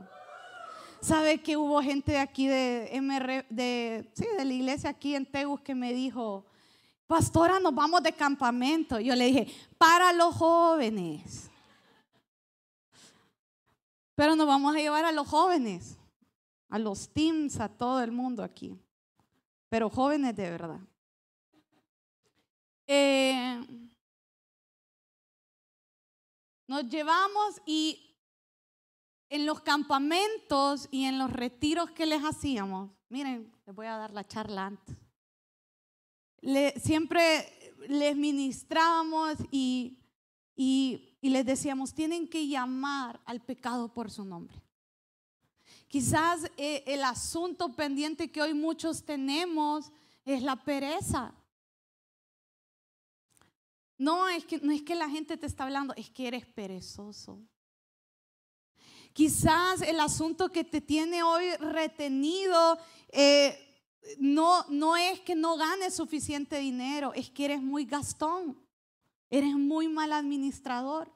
¿Sabe 1.01 1.41
que 1.41 1.57
hubo 1.57 1.81
gente 1.81 2.13
de 2.13 2.19
aquí 2.19 2.47
de 2.47 2.89
MR, 2.93 3.45
de, 3.49 4.09
sí, 4.13 4.25
de 4.37 4.45
la 4.45 4.53
iglesia 4.53 4.89
aquí 4.89 5.15
en 5.15 5.25
Tegus 5.25 5.61
que 5.61 5.75
me 5.75 5.93
dijo, 5.93 6.45
pastora, 7.07 7.59
nos 7.59 7.73
vamos 7.73 8.01
de 8.03 8.13
campamento? 8.13 8.99
Yo 8.99 9.15
le 9.15 9.25
dije, 9.25 9.47
para 9.77 10.13
los 10.13 10.35
jóvenes. 10.35 11.49
Pero 14.15 14.35
nos 14.35 14.47
vamos 14.47 14.75
a 14.75 14.79
llevar 14.79 15.05
a 15.05 15.11
los 15.11 15.27
jóvenes, 15.27 15.97
a 16.69 16.79
los 16.79 17.09
teams, 17.09 17.59
a 17.59 17.69
todo 17.69 18.01
el 18.01 18.11
mundo 18.11 18.43
aquí. 18.43 18.79
Pero 19.69 19.89
jóvenes 19.89 20.35
de 20.35 20.49
verdad. 20.49 20.79
Eh, 22.87 23.61
nos 26.75 26.89
llevamos 26.89 27.61
y 27.65 28.17
en 29.29 29.45
los 29.45 29.61
campamentos 29.61 30.89
y 30.91 31.05
en 31.05 31.17
los 31.17 31.31
retiros 31.31 31.89
que 31.91 32.05
les 32.05 32.21
hacíamos, 32.21 32.91
miren, 33.07 33.49
les 33.65 33.73
voy 33.73 33.87
a 33.87 33.95
dar 33.95 34.11
la 34.11 34.27
charla 34.27 34.65
antes. 34.65 34.97
siempre 36.83 37.73
les 37.87 38.15
ministrábamos 38.17 39.37
y, 39.51 39.99
y, 40.53 41.17
les 41.21 41.45
decíamos, 41.45 41.93
tienen 41.93 42.27
que 42.27 42.45
llamar 42.45 43.21
al 43.25 43.39
pecado 43.39 43.93
por 43.93 44.11
su 44.11 44.25
nombre. 44.25 44.61
Quizás 45.87 46.51
eh, 46.57 46.83
el 46.87 47.05
asunto 47.05 47.73
pendiente 47.73 48.31
que 48.31 48.41
hoy 48.41 48.53
muchos 48.53 49.05
tenemos 49.05 49.93
es 50.25 50.43
la 50.43 50.57
pereza. 50.57 51.33
No 53.97 54.27
es, 54.27 54.45
que, 54.45 54.59
no 54.59 54.73
es 54.73 54.81
que 54.81 54.95
la 54.95 55.09
gente 55.09 55.37
te 55.37 55.45
está 55.45 55.63
hablando, 55.63 55.93
es 55.95 56.09
que 56.09 56.27
eres 56.27 56.45
perezoso. 56.45 57.39
Quizás 59.13 59.81
el 59.81 59.99
asunto 60.01 60.49
que 60.51 60.65
te 60.65 60.81
tiene 60.81 61.23
hoy 61.23 61.55
retenido 61.55 62.77
eh, 63.09 63.57
no, 64.19 64.65
no 64.67 64.97
es 64.97 65.21
que 65.21 65.35
no 65.35 65.55
ganes 65.55 65.95
suficiente 65.95 66.59
dinero, 66.59 67.13
es 67.13 67.29
que 67.29 67.45
eres 67.45 67.61
muy 67.61 67.85
gastón, 67.85 68.59
eres 69.29 69.53
muy 69.55 69.87
mal 69.87 70.11
administrador. 70.11 71.09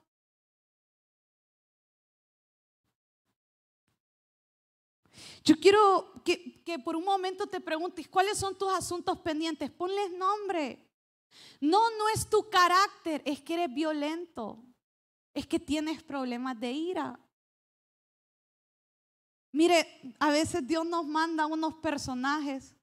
Yo 5.43 5.59
quiero 5.59 6.13
que, 6.23 6.63
que 6.63 6.79
por 6.79 6.95
un 6.95 7.03
momento 7.03 7.47
te 7.47 7.59
preguntes, 7.59 8.07
¿cuáles 8.07 8.37
son 8.37 8.57
tus 8.57 8.71
asuntos 8.71 9.19
pendientes? 9.19 9.69
Ponles 9.71 10.11
nombre. 10.11 10.88
No, 11.59 11.79
no 11.97 12.09
es 12.13 12.29
tu 12.29 12.49
carácter, 12.49 13.21
es 13.25 13.41
que 13.41 13.55
eres 13.55 13.73
violento, 13.73 14.63
es 15.33 15.45
que 15.45 15.59
tienes 15.59 16.03
problemas 16.03 16.59
de 16.59 16.71
ira. 16.71 17.19
Mire, 19.51 20.15
a 20.19 20.31
veces 20.31 20.65
Dios 20.67 20.85
nos 20.85 21.05
manda 21.05 21.47
unos 21.47 21.75
personajes 21.75 22.75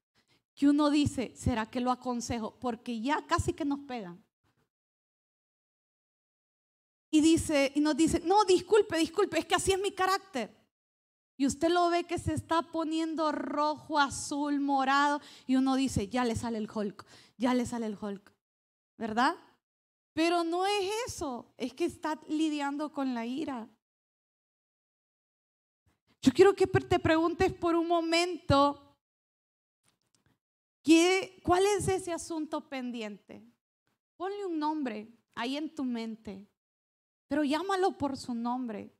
que 0.54 0.68
uno 0.68 0.90
dice, 0.90 1.34
¿será 1.36 1.66
que 1.66 1.80
lo 1.80 1.90
aconsejo? 1.90 2.58
Porque 2.58 3.00
ya 3.00 3.24
casi 3.26 3.52
que 3.52 3.64
nos 3.64 3.80
pegan. 3.80 4.24
Y 7.10 7.20
dice, 7.20 7.72
y 7.74 7.80
nos 7.80 7.96
dice, 7.96 8.20
no, 8.24 8.44
disculpe, 8.44 8.98
disculpe, 8.98 9.38
es 9.38 9.46
que 9.46 9.54
así 9.54 9.72
es 9.72 9.80
mi 9.80 9.92
carácter. 9.92 10.54
Y 11.36 11.46
usted 11.46 11.68
lo 11.68 11.90
ve 11.90 12.04
que 12.04 12.18
se 12.18 12.32
está 12.32 12.62
poniendo 12.62 13.30
rojo, 13.30 13.98
azul, 13.98 14.58
morado, 14.60 15.20
y 15.46 15.56
uno 15.56 15.76
dice, 15.76 16.08
ya 16.08 16.24
le 16.24 16.34
sale 16.34 16.58
el 16.58 16.70
Hulk, 16.70 17.04
ya 17.36 17.54
le 17.54 17.66
sale 17.66 17.86
el 17.86 17.98
Hulk. 18.00 18.35
¿Verdad? 18.96 19.36
Pero 20.12 20.44
no 20.44 20.66
es 20.66 20.90
eso, 21.06 21.52
es 21.56 21.74
que 21.74 21.84
está 21.84 22.18
lidiando 22.28 22.90
con 22.92 23.14
la 23.14 23.26
ira. 23.26 23.68
Yo 26.22 26.32
quiero 26.32 26.54
que 26.54 26.66
te 26.66 26.98
preguntes 26.98 27.52
por 27.52 27.76
un 27.76 27.86
momento, 27.86 28.96
¿qué, 30.82 31.38
¿cuál 31.44 31.64
es 31.66 31.86
ese 31.86 32.12
asunto 32.12 32.68
pendiente? 32.68 33.46
Ponle 34.16 34.46
un 34.46 34.58
nombre 34.58 35.12
ahí 35.34 35.56
en 35.56 35.74
tu 35.74 35.84
mente, 35.84 36.48
pero 37.28 37.44
llámalo 37.44 37.96
por 37.96 38.16
su 38.16 38.34
nombre. 38.34 38.92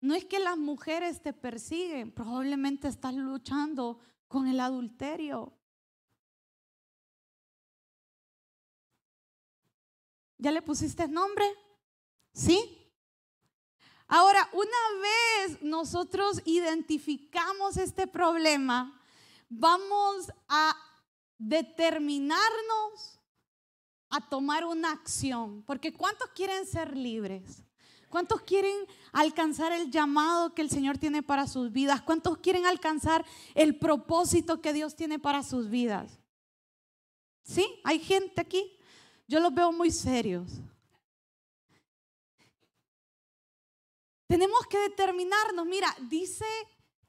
No 0.00 0.14
es 0.14 0.24
que 0.24 0.38
las 0.38 0.58
mujeres 0.58 1.22
te 1.22 1.32
persiguen, 1.32 2.12
probablemente 2.12 2.88
estás 2.88 3.14
luchando 3.14 3.98
con 4.26 4.46
el 4.46 4.60
adulterio. 4.60 5.57
¿Ya 10.38 10.52
le 10.52 10.62
pusiste 10.62 11.08
nombre? 11.08 11.44
¿Sí? 12.32 12.78
Ahora, 14.06 14.48
una 14.52 15.02
vez 15.02 15.62
nosotros 15.62 16.40
identificamos 16.44 17.76
este 17.76 18.06
problema, 18.06 18.98
vamos 19.48 20.32
a 20.48 20.74
determinarnos 21.36 23.20
a 24.10 24.28
tomar 24.28 24.64
una 24.64 24.92
acción. 24.92 25.62
Porque 25.64 25.92
¿cuántos 25.92 26.28
quieren 26.30 26.66
ser 26.66 26.96
libres? 26.96 27.64
¿Cuántos 28.08 28.40
quieren 28.42 28.74
alcanzar 29.12 29.72
el 29.72 29.90
llamado 29.90 30.54
que 30.54 30.62
el 30.62 30.70
Señor 30.70 30.96
tiene 30.96 31.22
para 31.22 31.46
sus 31.46 31.72
vidas? 31.72 32.00
¿Cuántos 32.00 32.38
quieren 32.38 32.64
alcanzar 32.64 33.26
el 33.54 33.78
propósito 33.78 34.62
que 34.62 34.72
Dios 34.72 34.96
tiene 34.96 35.18
para 35.18 35.42
sus 35.42 35.68
vidas? 35.68 36.18
¿Sí? 37.42 37.66
¿Hay 37.84 37.98
gente 37.98 38.40
aquí? 38.40 38.77
Yo 39.28 39.38
los 39.40 39.54
veo 39.54 39.70
muy 39.70 39.90
serios. 39.90 40.50
Tenemos 44.26 44.66
que 44.66 44.78
determinarnos. 44.78 45.66
Mira, 45.66 45.94
dice 46.08 46.46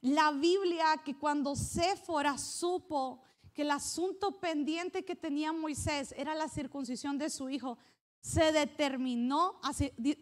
la 0.02 0.32
Biblia 0.32 1.02
que 1.04 1.18
cuando 1.18 1.56
Séfora 1.56 2.38
supo 2.38 3.24
que 3.54 3.64
el 3.64 3.72
asunto 3.72 4.40
pendiente 4.40 5.04
que 5.04 5.16
tenía 5.16 5.52
Moisés 5.52 6.14
era 6.18 6.36
la 6.36 6.48
circuncisión 6.48 7.18
de 7.18 7.30
su 7.30 7.50
hijo, 7.50 7.78
se 8.22 8.52
determinó 8.52 9.60
a, 9.64 9.74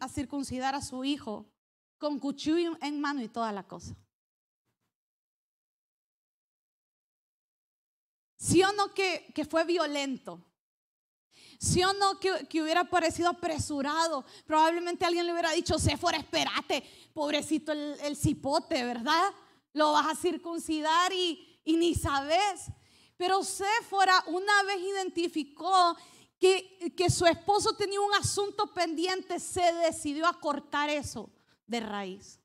circuncidar 0.10 0.76
a 0.76 0.82
su 0.82 1.04
hijo 1.04 1.52
con 1.98 2.20
cuchillo 2.20 2.78
en 2.82 3.02
mano 3.02 3.22
y 3.22 3.28
toda 3.28 3.52
la 3.52 3.68
cosa. 3.68 3.96
¿Sí 8.38 8.64
o 8.64 8.72
no 8.74 8.94
que, 8.94 9.34
fue 9.50 9.66
violento? 9.66 10.47
¿Sí 11.60 11.84
o 11.84 11.94
no 11.94 12.20
que, 12.20 12.62
hubiera 12.62 12.84
parecido 12.84 13.30
apresurado? 13.30 14.24
Probablemente 14.46 15.06
alguien 15.06 15.26
le 15.26 15.34
hubiera 15.34 15.52
dicho, 15.52 15.78
fuera 16.00 16.20
espérate, 16.20 16.84
pobrecito 17.14 17.72
el, 17.72 18.16
cipote, 18.16 18.84
¿verdad? 18.84 19.34
Lo 19.74 19.94
vas 19.94 20.08
a 20.08 20.16
circuncidar 20.16 21.12
y, 21.14 21.60
y 21.66 21.78
ni 21.78 21.96
sabes. 21.96 22.68
Pero 23.18 23.44
Séfora 23.44 24.24
una 24.28 24.64
vez 24.64 24.80
identificó 24.80 25.98
que, 26.40 26.94
que 26.96 27.10
su 27.10 27.26
esposo 27.26 27.74
tenía 27.76 28.00
un 28.00 28.14
asunto 28.14 28.72
pendiente, 28.74 29.40
se 29.40 29.74
decidió 29.74 30.28
a 30.28 30.40
cortar 30.40 30.90
eso 30.90 31.32
de 31.66 31.80
raíz. 31.80 32.40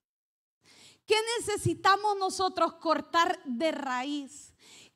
¿Qué 1.06 1.16
necesitamos 1.38 2.16
nosotros 2.16 2.74
cortar 2.74 3.38
de 3.44 3.72
raíz? 3.72 4.51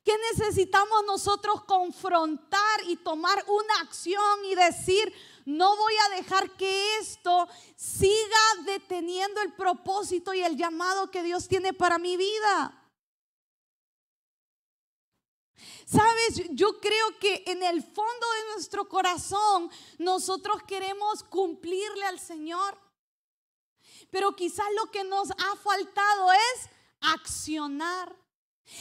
¿Qué 0.07 0.15
necesitamos 0.31 1.03
nosotros 1.05 1.65
confrontar 1.65 2.79
y 2.85 2.95
tomar 2.95 3.43
una 3.45 3.81
acción 3.81 4.45
y 4.45 4.55
decir, 4.55 5.13
no 5.43 5.75
voy 5.75 5.93
a 6.05 6.15
dejar 6.15 6.49
que 6.55 6.97
esto 6.99 7.45
siga 7.75 8.39
deteniendo 8.63 9.41
el 9.41 9.51
propósito 9.51 10.33
y 10.33 10.41
el 10.41 10.55
llamado 10.55 11.11
que 11.11 11.23
Dios 11.23 11.49
tiene 11.49 11.73
para 11.73 11.97
mi 11.97 12.15
vida? 12.15 12.89
Sabes, 15.85 16.41
yo 16.51 16.79
creo 16.79 17.19
que 17.19 17.43
en 17.45 17.61
el 17.63 17.83
fondo 17.83 18.31
de 18.31 18.53
nuestro 18.53 18.87
corazón 18.87 19.69
nosotros 19.97 20.63
queremos 20.63 21.21
cumplirle 21.25 22.05
al 22.05 22.21
Señor. 22.21 22.79
Pero 24.09 24.37
quizás 24.37 24.67
lo 24.77 24.89
que 24.89 25.03
nos 25.03 25.31
ha 25.31 25.55
faltado 25.57 26.31
es 26.31 26.69
accionar. 27.01 28.26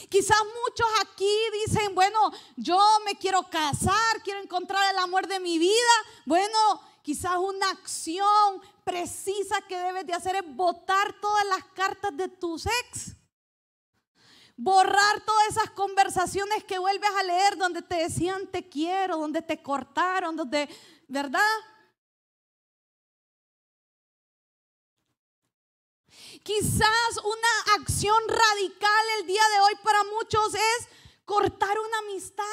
Quizás 0.09 0.39
muchos 0.65 0.87
aquí 1.01 1.33
dicen, 1.65 1.95
bueno, 1.95 2.33
yo 2.57 2.81
me 3.05 3.17
quiero 3.17 3.49
casar, 3.51 4.23
quiero 4.25 4.41
encontrar 4.41 4.93
el 4.93 4.99
amor 4.99 5.27
de 5.27 5.41
mi 5.41 5.59
vida. 5.59 5.93
Bueno, 6.25 6.81
quizás 7.03 7.37
una 7.37 7.71
acción 7.71 8.63
precisa 8.85 9.61
que 9.69 9.79
debes 9.79 10.07
de 10.07 10.15
hacer 10.15 10.37
es 10.37 10.57
votar 10.57 11.21
todas 11.21 11.45
las 11.47 11.65
cartas 11.75 12.17
de 12.17 12.29
tus 12.29 12.67
ex 12.67 13.17
borrar 14.57 15.21
todas 15.21 15.49
esas 15.49 15.71
conversaciones 15.71 16.65
que 16.65 16.79
vuelves 16.79 17.11
a 17.19 17.23
leer 17.23 17.59
donde 17.59 17.83
te 17.83 17.97
decían 17.97 18.47
te 18.47 18.67
quiero, 18.69 19.19
donde 19.19 19.43
te 19.43 19.63
cortaron, 19.63 20.35
donde, 20.35 20.69
¿verdad? 21.09 21.41
Quizás 26.43 27.21
una 27.25 27.75
acción 27.81 28.19
radical 28.29 29.05
el 29.21 29.27
día 29.27 29.43
de 29.55 29.61
hoy 29.61 29.75
para 29.83 30.05
muchos 30.05 30.55
es 30.55 30.89
cortar 31.25 31.79
una 31.79 31.99
amistad. 31.99 32.45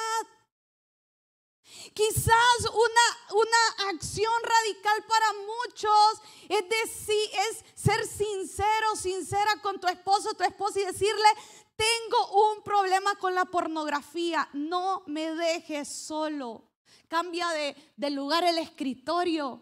Quizás 1.94 2.60
una, 2.72 3.40
una 3.42 3.90
acción 3.90 4.34
radical 4.44 5.06
para 5.08 5.34
muchos 5.34 6.22
es 6.50 6.70
decir, 6.70 7.30
es 7.50 7.66
ser 7.76 8.06
sincero, 8.06 8.96
sincera 8.96 9.62
con 9.62 9.80
tu 9.80 9.88
esposo, 9.88 10.34
tu 10.34 10.44
esposa 10.44 10.80
y 10.80 10.86
decirle, 10.86 11.28
tengo 11.76 12.52
un 12.52 12.64
problema 12.64 13.16
con 13.16 13.34
la 13.34 13.46
pornografía, 13.46 14.48
no 14.54 15.04
me 15.08 15.34
dejes 15.34 15.88
solo. 15.88 16.70
Cambia 17.08 17.48
de, 17.50 18.10
lugar 18.10 18.44
el 18.44 18.58
escritorio, 18.58 19.62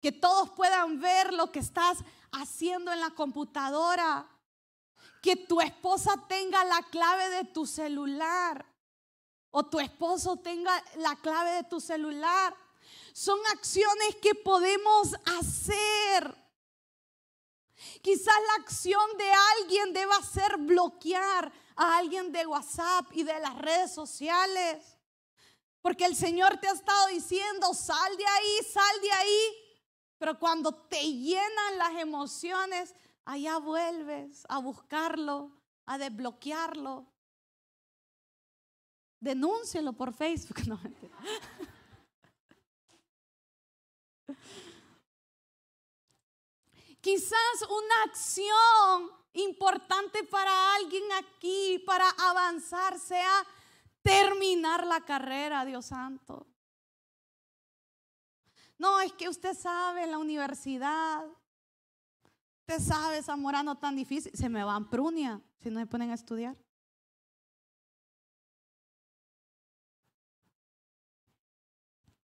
que 0.00 0.12
todos 0.12 0.50
puedan 0.50 1.00
ver 1.00 1.32
lo 1.32 1.50
que 1.50 1.60
estás 1.60 1.98
haciendo 2.40 2.92
en 2.92 3.00
la 3.00 3.10
computadora. 3.10 4.28
Que 5.20 5.36
tu 5.36 5.60
esposa 5.60 6.12
tenga 6.28 6.64
la 6.64 6.82
clave 6.90 7.30
de 7.30 7.44
tu 7.44 7.66
celular 7.66 8.64
o 9.50 9.64
tu 9.64 9.80
esposo 9.80 10.36
tenga 10.36 10.72
la 10.96 11.16
clave 11.16 11.52
de 11.52 11.64
tu 11.64 11.80
celular. 11.80 12.54
Son 13.12 13.38
acciones 13.52 14.16
que 14.20 14.34
podemos 14.34 15.14
hacer 15.38 16.44
Quizás 18.02 18.34
la 18.48 18.62
acción 18.62 19.16
de 19.16 19.32
alguien 19.58 19.92
deba 19.92 20.20
ser 20.22 20.56
bloquear 20.58 21.52
a 21.76 21.96
alguien 21.98 22.32
de 22.32 22.46
WhatsApp 22.46 23.06
y 23.12 23.22
de 23.22 23.38
las 23.40 23.56
redes 23.58 23.92
sociales. 23.92 24.98
Porque 25.80 26.04
el 26.04 26.16
Señor 26.16 26.58
te 26.58 26.68
ha 26.68 26.72
estado 26.72 27.08
diciendo, 27.08 27.74
sal 27.74 28.16
de 28.16 28.26
ahí, 28.26 28.58
sal 28.72 29.00
de 29.00 29.12
ahí. 29.12 29.63
Pero 30.24 30.38
cuando 30.38 30.72
te 30.72 31.02
llenan 31.02 31.76
las 31.76 32.00
emociones, 32.00 32.94
allá 33.26 33.58
vuelves 33.58 34.46
a 34.48 34.56
buscarlo, 34.56 35.50
a 35.84 35.98
desbloquearlo. 35.98 37.12
Denúncielo 39.20 39.92
por 39.92 40.14
Facebook. 40.14 40.56
No, 40.66 40.80
Quizás 47.02 47.68
una 47.68 48.02
acción 48.04 49.10
importante 49.34 50.24
para 50.24 50.74
alguien 50.76 51.04
aquí, 51.12 51.82
para 51.84 52.08
avanzar, 52.08 52.98
sea 52.98 53.46
terminar 54.00 54.86
la 54.86 55.04
carrera, 55.04 55.66
Dios 55.66 55.84
santo. 55.84 56.53
No, 58.78 59.00
es 59.00 59.12
que 59.12 59.28
usted 59.28 59.54
sabe, 59.54 60.06
la 60.06 60.18
universidad, 60.18 61.24
usted 62.60 62.80
sabe, 62.80 63.22
Zamorano 63.22 63.78
tan 63.78 63.96
difícil, 63.96 64.32
se 64.34 64.48
me 64.48 64.64
van 64.64 64.88
prunia 64.90 65.40
si 65.60 65.70
no 65.70 65.80
se 65.80 65.86
ponen 65.86 66.10
a 66.10 66.14
estudiar. 66.14 66.56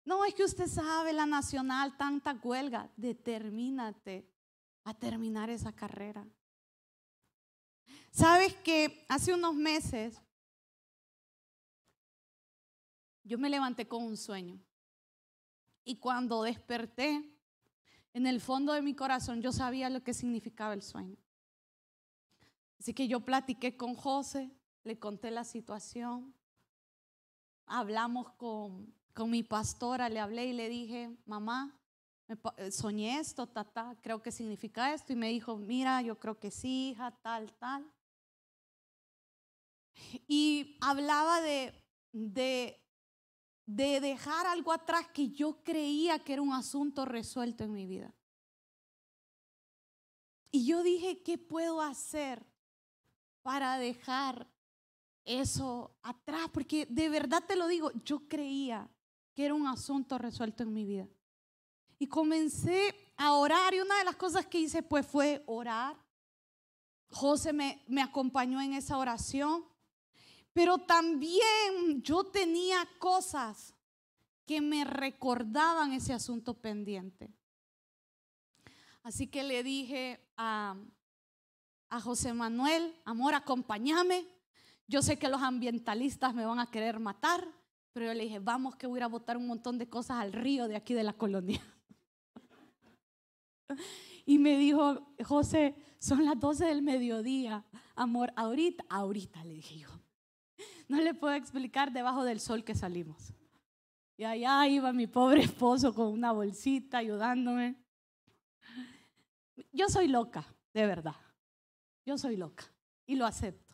No, 0.03 0.25
es 0.25 0.33
que 0.33 0.43
usted 0.43 0.67
sabe, 0.67 1.13
la 1.13 1.25
nacional, 1.25 1.95
tanta 1.95 2.33
huelga, 2.33 2.91
determínate 2.97 4.27
a 4.83 4.93
terminar 4.93 5.49
esa 5.49 5.71
carrera. 5.71 6.27
Sabes 8.11 8.53
que 8.57 9.05
hace 9.07 9.33
unos 9.33 9.55
meses 9.55 10.19
yo 13.23 13.37
me 13.37 13.49
levanté 13.49 13.87
con 13.87 14.03
un 14.03 14.17
sueño 14.17 14.59
y 15.83 15.97
cuando 15.97 16.43
desperté, 16.43 17.23
en 18.13 18.27
el 18.27 18.41
fondo 18.41 18.73
de 18.73 18.81
mi 18.81 18.93
corazón 18.93 19.41
yo 19.41 19.51
sabía 19.51 19.89
lo 19.89 20.03
que 20.03 20.13
significaba 20.13 20.73
el 20.73 20.81
sueño. 20.81 21.17
Así 22.79 22.93
que 22.93 23.07
yo 23.07 23.21
platiqué 23.21 23.77
con 23.77 23.95
José, 23.95 24.51
le 24.83 24.99
conté 24.99 25.31
la 25.31 25.43
situación, 25.43 26.33
hablamos 27.65 28.31
con, 28.31 28.93
con 29.13 29.29
mi 29.29 29.43
pastora, 29.43 30.09
le 30.09 30.19
hablé 30.19 30.47
y 30.47 30.53
le 30.53 30.67
dije, 30.67 31.15
mamá, 31.25 31.79
eh, 32.57 32.71
soñé 32.71 33.19
esto, 33.19 33.47
ta, 33.47 33.97
creo 34.01 34.21
que 34.21 34.31
significa 34.31 34.93
esto. 34.93 35.13
Y 35.13 35.15
me 35.15 35.29
dijo, 35.29 35.57
mira, 35.57 36.01
yo 36.01 36.19
creo 36.19 36.39
que 36.39 36.51
sí, 36.51 36.91
hija, 36.91 37.11
tal, 37.21 37.53
tal. 37.53 37.85
Y 40.27 40.77
hablaba 40.81 41.41
de, 41.41 41.73
de, 42.11 42.80
de 43.75 44.01
dejar 44.01 44.45
algo 44.47 44.73
atrás 44.73 45.07
que 45.13 45.29
yo 45.29 45.63
creía 45.63 46.19
que 46.19 46.33
era 46.33 46.41
un 46.41 46.53
asunto 46.53 47.05
resuelto 47.05 47.63
en 47.63 47.71
mi 47.71 47.85
vida. 47.85 48.13
Y 50.51 50.65
yo 50.65 50.83
dije, 50.83 51.23
¿qué 51.23 51.37
puedo 51.37 51.81
hacer 51.81 52.45
para 53.41 53.77
dejar 53.77 54.51
eso 55.23 55.95
atrás? 56.03 56.49
Porque 56.51 56.85
de 56.89 57.07
verdad 57.07 57.43
te 57.47 57.55
lo 57.55 57.67
digo, 57.67 57.91
yo 58.03 58.27
creía 58.27 58.89
que 59.33 59.45
era 59.45 59.53
un 59.53 59.67
asunto 59.67 60.17
resuelto 60.17 60.63
en 60.63 60.73
mi 60.73 60.83
vida. 60.83 61.07
Y 61.97 62.07
comencé 62.07 62.93
a 63.15 63.33
orar 63.33 63.73
y 63.73 63.79
una 63.79 63.97
de 63.99 64.03
las 64.03 64.17
cosas 64.17 64.45
que 64.47 64.59
hice 64.59 64.83
pues 64.83 65.07
fue 65.07 65.43
orar. 65.45 65.97
José 67.09 67.53
me, 67.53 67.85
me 67.87 68.01
acompañó 68.01 68.59
en 68.61 68.73
esa 68.73 68.97
oración. 68.97 69.70
Pero 70.53 70.79
también 70.79 72.01
yo 72.01 72.25
tenía 72.25 72.87
cosas 72.99 73.73
que 74.45 74.59
me 74.59 74.83
recordaban 74.83 75.93
ese 75.93 76.13
asunto 76.13 76.53
pendiente. 76.55 77.33
Así 79.03 79.27
que 79.27 79.43
le 79.43 79.63
dije 79.63 80.19
a, 80.37 80.75
a 81.89 82.01
José 82.01 82.33
Manuel, 82.33 82.95
amor, 83.05 83.33
acompáñame. 83.33 84.27
Yo 84.87 85.01
sé 85.01 85.17
que 85.17 85.29
los 85.29 85.41
ambientalistas 85.41 86.33
me 86.35 86.45
van 86.45 86.59
a 86.59 86.69
querer 86.69 86.99
matar, 86.99 87.47
pero 87.93 88.07
yo 88.07 88.13
le 88.13 88.23
dije, 88.23 88.39
vamos 88.39 88.75
que 88.75 88.87
voy 88.87 88.99
a 88.99 89.07
botar 89.07 89.37
un 89.37 89.47
montón 89.47 89.77
de 89.77 89.89
cosas 89.89 90.17
al 90.17 90.33
río 90.33 90.67
de 90.67 90.75
aquí 90.75 90.93
de 90.93 91.03
la 91.03 91.13
colonia. 91.13 91.61
Y 94.25 94.37
me 94.37 94.55
dijo, 94.57 95.07
José, 95.25 95.75
son 95.97 96.25
las 96.25 96.39
12 96.39 96.65
del 96.65 96.81
mediodía, 96.81 97.65
amor, 97.95 98.31
ahorita, 98.35 98.85
ahorita, 98.89 99.43
le 99.43 99.55
dije 99.55 99.79
yo. 99.79 99.89
No 100.91 100.99
le 100.99 101.13
puedo 101.13 101.33
explicar 101.35 101.93
debajo 101.93 102.25
del 102.25 102.41
sol 102.41 102.65
que 102.65 102.75
salimos. 102.75 103.33
Y 104.17 104.25
allá 104.25 104.67
iba 104.67 104.91
mi 104.91 105.07
pobre 105.07 105.39
esposo 105.39 105.95
con 105.95 106.07
una 106.07 106.33
bolsita 106.33 106.97
ayudándome. 106.97 107.77
Yo 109.71 109.87
soy 109.87 110.09
loca, 110.09 110.45
de 110.73 110.85
verdad. 110.85 111.15
Yo 112.05 112.17
soy 112.17 112.35
loca 112.35 112.65
y 113.05 113.15
lo 113.15 113.25
acepto. 113.25 113.73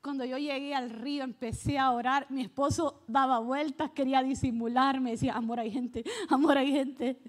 Cuando 0.00 0.24
yo 0.24 0.38
llegué 0.38 0.76
al 0.76 0.90
río 0.90 1.24
empecé 1.24 1.76
a 1.76 1.90
orar, 1.90 2.30
mi 2.30 2.42
esposo 2.42 3.02
daba 3.08 3.40
vueltas, 3.40 3.90
quería 3.90 4.22
disimular, 4.22 5.00
me 5.00 5.10
decía, 5.10 5.32
amor 5.32 5.58
hay 5.58 5.72
gente, 5.72 6.04
amor 6.28 6.56
hay 6.56 6.70
gente. 6.70 7.20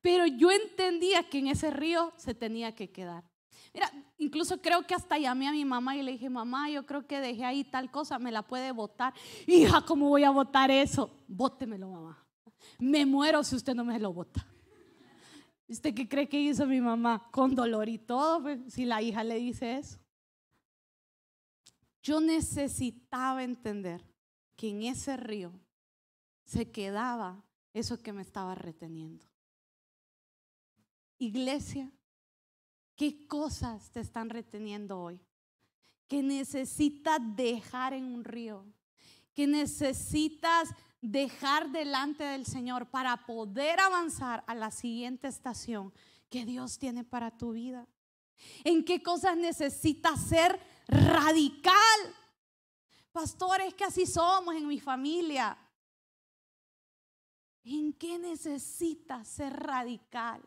Pero 0.00 0.26
yo 0.26 0.50
entendía 0.50 1.22
que 1.30 1.38
en 1.38 1.46
ese 1.46 1.70
río 1.70 2.12
se 2.16 2.34
tenía 2.34 2.74
que 2.74 2.90
quedar. 2.90 3.22
Mira, 3.72 3.92
incluso 4.22 4.60
creo 4.60 4.86
que 4.86 4.94
hasta 4.94 5.18
llamé 5.18 5.48
a 5.48 5.52
mi 5.52 5.64
mamá 5.64 5.96
y 5.96 6.02
le 6.02 6.12
dije, 6.12 6.30
mamá, 6.30 6.70
yo 6.70 6.86
creo 6.86 7.06
que 7.06 7.20
dejé 7.20 7.44
ahí 7.44 7.64
tal 7.64 7.90
cosa, 7.90 8.18
me 8.18 8.30
la 8.30 8.42
puede 8.42 8.70
votar. 8.72 9.12
Hija, 9.46 9.82
¿cómo 9.82 10.08
voy 10.08 10.24
a 10.24 10.30
votar 10.30 10.70
eso? 10.70 11.10
Bótemelo, 11.26 11.88
mamá. 11.88 12.24
Me 12.78 13.04
muero 13.04 13.42
si 13.42 13.56
usted 13.56 13.74
no 13.74 13.84
me 13.84 13.98
lo 13.98 14.12
vota. 14.12 14.46
¿Usted 15.68 15.94
qué 15.94 16.08
cree 16.08 16.28
que 16.28 16.40
hizo 16.40 16.66
mi 16.66 16.80
mamá? 16.80 17.28
Con 17.30 17.54
dolor 17.54 17.88
y 17.88 17.98
todo, 17.98 18.42
pues, 18.42 18.60
si 18.72 18.84
la 18.84 19.02
hija 19.02 19.24
le 19.24 19.36
dice 19.36 19.78
eso. 19.78 19.98
Yo 22.02 22.20
necesitaba 22.20 23.42
entender 23.42 24.04
que 24.56 24.68
en 24.68 24.82
ese 24.82 25.16
río 25.16 25.52
se 26.44 26.70
quedaba 26.70 27.42
eso 27.72 27.98
que 27.98 28.12
me 28.12 28.22
estaba 28.22 28.54
reteniendo. 28.54 29.24
Iglesia, 31.18 31.90
¿qué 32.96 33.26
cosas 33.26 33.90
te 33.90 34.00
están 34.00 34.30
reteniendo 34.30 35.00
hoy? 35.00 35.20
Que 36.08 36.22
necesitas 36.22 37.20
dejar 37.36 37.92
en 37.92 38.04
un 38.04 38.24
río, 38.24 38.66
que 39.34 39.46
necesitas 39.46 40.70
dejar 41.00 41.70
delante 41.70 42.24
del 42.24 42.46
Señor 42.46 42.88
para 42.90 43.26
poder 43.26 43.80
avanzar 43.80 44.44
a 44.46 44.54
la 44.54 44.70
siguiente 44.70 45.26
estación 45.26 45.92
que 46.30 46.46
Dios 46.46 46.78
tiene 46.78 47.04
para 47.04 47.36
tu 47.36 47.52
vida. 47.52 47.86
¿En 48.64 48.84
qué 48.84 49.02
cosas 49.02 49.36
necesitas 49.36 50.20
ser 50.20 50.58
radical? 50.86 52.00
Pastores, 53.12 53.74
que 53.74 53.84
así 53.84 54.06
somos 54.06 54.54
en 54.54 54.66
mi 54.66 54.80
familia. 54.80 55.58
¿En 57.64 57.92
qué 57.92 58.18
necesitas 58.18 59.28
ser 59.28 59.52
radical? 59.52 60.42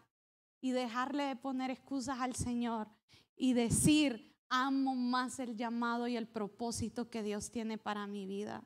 Y 0.66 0.72
dejarle 0.72 1.26
de 1.26 1.36
poner 1.36 1.70
excusas 1.70 2.20
al 2.20 2.36
Señor 2.36 2.88
y 3.36 3.54
decir, 3.54 4.36
amo 4.50 4.96
más 4.96 5.38
el 5.38 5.56
llamado 5.56 6.08
y 6.08 6.18
el 6.18 6.28
propósito 6.28 7.08
que 7.08 7.22
Dios 7.22 7.52
tiene 7.52 7.78
para 7.78 8.08
mi 8.08 8.26
vida 8.26 8.64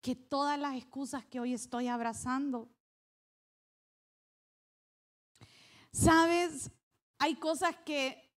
que 0.00 0.16
todas 0.16 0.58
las 0.58 0.74
excusas 0.74 1.24
que 1.24 1.38
hoy 1.38 1.54
estoy 1.54 1.86
abrazando. 1.86 2.68
Sabes, 5.92 6.72
hay 7.16 7.36
cosas 7.36 7.76
que, 7.86 8.34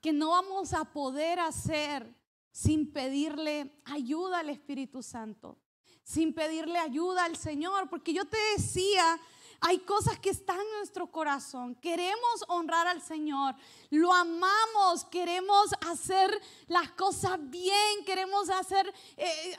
que 0.00 0.14
no 0.14 0.30
vamos 0.30 0.72
a 0.72 0.86
poder 0.94 1.40
hacer 1.40 2.10
sin 2.52 2.90
pedirle 2.90 3.82
ayuda 3.84 4.38
al 4.38 4.48
Espíritu 4.48 5.02
Santo, 5.02 5.58
sin 6.02 6.32
pedirle 6.32 6.78
ayuda 6.78 7.26
al 7.26 7.36
Señor, 7.36 7.90
porque 7.90 8.14
yo 8.14 8.24
te 8.24 8.38
decía 8.56 9.20
hay 9.60 9.78
cosas 9.80 10.18
que 10.18 10.30
están 10.30 10.60
en 10.60 10.78
nuestro 10.78 11.10
corazón. 11.10 11.74
Queremos 11.76 12.44
honrar 12.48 12.86
al 12.86 13.02
Señor. 13.02 13.54
Lo 13.90 14.12
amamos. 14.12 15.04
Queremos 15.06 15.70
hacer 15.88 16.40
las 16.68 16.90
cosas 16.92 17.38
bien. 17.50 18.04
Queremos 18.04 18.50
hacer, 18.50 18.92
eh, 19.16 19.56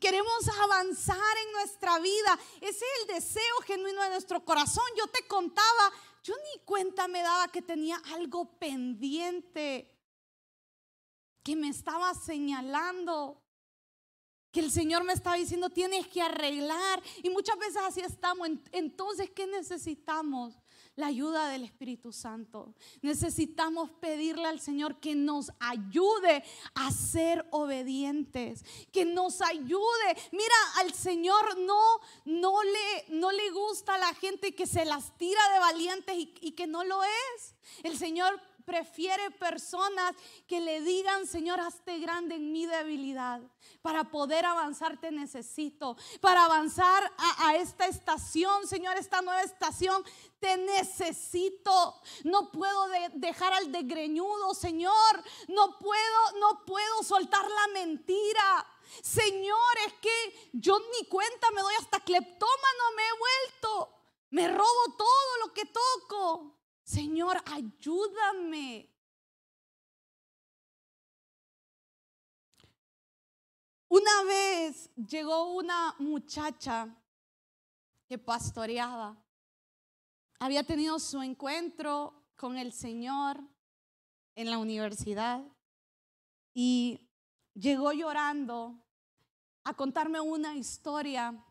queremos 0.00 0.48
avanzar 0.62 1.36
en 1.46 1.52
nuestra 1.52 1.98
vida. 1.98 2.38
Ese 2.60 2.84
es 2.84 3.00
el 3.02 3.14
deseo 3.14 3.56
genuino 3.66 4.02
de 4.02 4.10
nuestro 4.10 4.44
corazón. 4.44 4.84
Yo 4.96 5.06
te 5.08 5.26
contaba, 5.26 5.92
yo 6.22 6.34
ni 6.36 6.64
cuenta 6.64 7.08
me 7.08 7.22
daba 7.22 7.48
que 7.48 7.62
tenía 7.62 8.00
algo 8.14 8.58
pendiente 8.58 9.92
que 11.42 11.54
me 11.54 11.68
estaba 11.68 12.12
señalando 12.14 13.45
que 14.56 14.60
el 14.60 14.72
Señor 14.72 15.04
me 15.04 15.12
estaba 15.12 15.36
diciendo, 15.36 15.68
tienes 15.68 16.08
que 16.08 16.22
arreglar. 16.22 17.02
Y 17.22 17.28
muchas 17.28 17.58
veces 17.58 17.76
así 17.76 18.00
estamos. 18.00 18.48
Entonces, 18.72 19.28
¿qué 19.28 19.46
necesitamos? 19.46 20.54
La 20.94 21.08
ayuda 21.08 21.50
del 21.50 21.64
Espíritu 21.64 22.10
Santo. 22.10 22.72
Necesitamos 23.02 23.90
pedirle 24.00 24.46
al 24.46 24.58
Señor 24.58 24.98
que 24.98 25.14
nos 25.14 25.52
ayude 25.60 26.42
a 26.74 26.90
ser 26.90 27.46
obedientes, 27.50 28.64
que 28.90 29.04
nos 29.04 29.42
ayude. 29.42 30.16
Mira, 30.32 30.54
al 30.76 30.94
Señor 30.94 31.58
no, 31.58 31.82
no, 32.24 32.62
le, 32.62 33.04
no 33.10 33.32
le 33.32 33.50
gusta 33.50 33.96
a 33.96 33.98
la 33.98 34.14
gente 34.14 34.54
que 34.54 34.66
se 34.66 34.86
las 34.86 35.18
tira 35.18 35.52
de 35.52 35.58
valientes 35.58 36.16
y, 36.16 36.32
y 36.40 36.52
que 36.52 36.66
no 36.66 36.82
lo 36.82 37.04
es. 37.04 37.54
El 37.82 37.98
Señor 37.98 38.40
prefiere 38.66 39.30
personas 39.30 40.14
que 40.46 40.60
le 40.60 40.82
digan, 40.82 41.26
Señor, 41.26 41.60
hazte 41.60 41.98
grande 42.00 42.34
en 42.34 42.52
mi 42.52 42.66
debilidad. 42.66 43.40
Para 43.80 44.10
poder 44.10 44.44
avanzar 44.44 45.00
te 45.00 45.12
necesito. 45.12 45.96
Para 46.20 46.44
avanzar 46.44 47.10
a, 47.38 47.54
esta 47.54 47.86
estación, 47.86 48.66
Señor, 48.66 48.98
esta 48.98 49.22
nueva 49.22 49.42
estación, 49.42 50.04
te 50.40 50.56
necesito. 50.58 52.02
No 52.24 52.50
puedo 52.50 52.88
dejar 53.14 53.52
al 53.54 53.70
degreñudo, 53.70 54.52
Señor. 54.52 55.22
No 55.48 55.78
puedo, 55.78 56.32
no 56.40 56.64
puedo 56.66 57.02
soltar 57.04 57.48
la 57.48 57.68
mentira. 57.72 58.66
Señor, 59.00 59.78
es 59.86 59.92
que 59.94 60.50
yo 60.52 60.78
ni 60.78 61.06
cuenta 61.08 61.50
me 61.52 61.62
doy 61.62 61.74
hasta 61.78 62.00
cleptómano 62.00 62.84
me 62.96 63.02
he 63.02 63.18
vuelto. 63.18 63.92
Me 64.30 64.48
robo 64.48 64.96
todo 64.98 65.46
lo 65.46 65.52
que 65.52 65.64
toco. 65.66 66.55
Señor, 66.86 67.42
ayúdame. 67.46 68.88
Una 73.88 74.22
vez 74.24 74.88
llegó 74.94 75.56
una 75.56 75.96
muchacha 75.98 76.96
que 78.06 78.18
pastoreaba. 78.18 79.20
Había 80.38 80.62
tenido 80.62 81.00
su 81.00 81.20
encuentro 81.22 82.24
con 82.36 82.56
el 82.56 82.72
Señor 82.72 83.40
en 84.36 84.48
la 84.48 84.58
universidad 84.58 85.42
y 86.54 87.10
llegó 87.52 87.92
llorando 87.92 88.80
a 89.64 89.74
contarme 89.74 90.20
una 90.20 90.54
historia, 90.54 91.44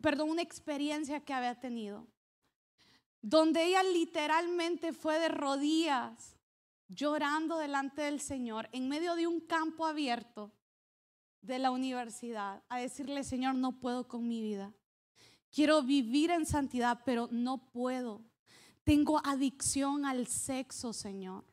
perdón, 0.00 0.30
una 0.30 0.42
experiencia 0.42 1.24
que 1.24 1.34
había 1.34 1.58
tenido 1.58 2.13
donde 3.24 3.64
ella 3.64 3.82
literalmente 3.82 4.92
fue 4.92 5.18
de 5.18 5.28
rodillas 5.28 6.36
llorando 6.88 7.56
delante 7.56 8.02
del 8.02 8.20
Señor 8.20 8.68
en 8.72 8.86
medio 8.86 9.14
de 9.14 9.26
un 9.26 9.40
campo 9.40 9.86
abierto 9.86 10.52
de 11.40 11.58
la 11.58 11.70
universidad 11.70 12.62
a 12.68 12.78
decirle, 12.78 13.24
Señor, 13.24 13.54
no 13.54 13.80
puedo 13.80 14.06
con 14.08 14.28
mi 14.28 14.42
vida. 14.42 14.74
Quiero 15.50 15.82
vivir 15.82 16.32
en 16.32 16.44
santidad, 16.44 17.00
pero 17.06 17.30
no 17.30 17.70
puedo. 17.70 18.20
Tengo 18.82 19.22
adicción 19.24 20.04
al 20.04 20.26
sexo, 20.26 20.92
Señor. 20.92 21.46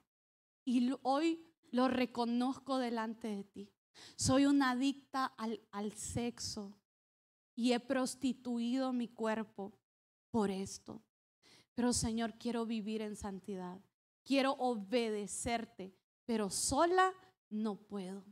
Y 0.65 0.91
hoy 1.03 1.41
lo 1.71 1.87
reconozco 1.87 2.79
delante 2.79 3.29
de 3.29 3.43
ti. 3.45 3.71
Soy 4.17 4.45
una 4.45 4.71
adicta 4.71 5.25
al, 5.37 5.61
al 5.71 5.93
sexo 5.93 6.77
y 7.55 7.71
he 7.71 7.79
prostituido 7.79 8.91
mi 8.91 9.07
cuerpo 9.07 9.71
por 10.31 10.51
esto. 10.51 11.01
Pero 11.75 11.93
Señor, 11.93 12.37
quiero 12.37 12.65
vivir 12.65 13.01
en 13.01 13.15
santidad. 13.15 13.79
Quiero 14.23 14.53
obedecerte, 14.53 15.95
pero 16.25 16.49
sola 16.49 17.11
no 17.49 17.75
puedo. 17.75 18.23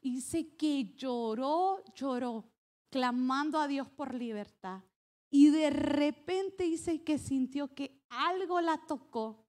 Y 0.00 0.10
dice 0.16 0.56
que 0.56 0.94
lloró, 0.94 1.82
lloró, 1.94 2.50
clamando 2.90 3.58
a 3.58 3.68
Dios 3.68 3.88
por 3.88 4.14
libertad. 4.14 4.82
Y 5.30 5.50
de 5.50 5.70
repente 5.70 6.64
dice 6.64 7.02
que 7.02 7.18
sintió 7.18 7.74
que 7.74 8.04
algo 8.10 8.60
la 8.60 8.78
tocó. 8.86 9.46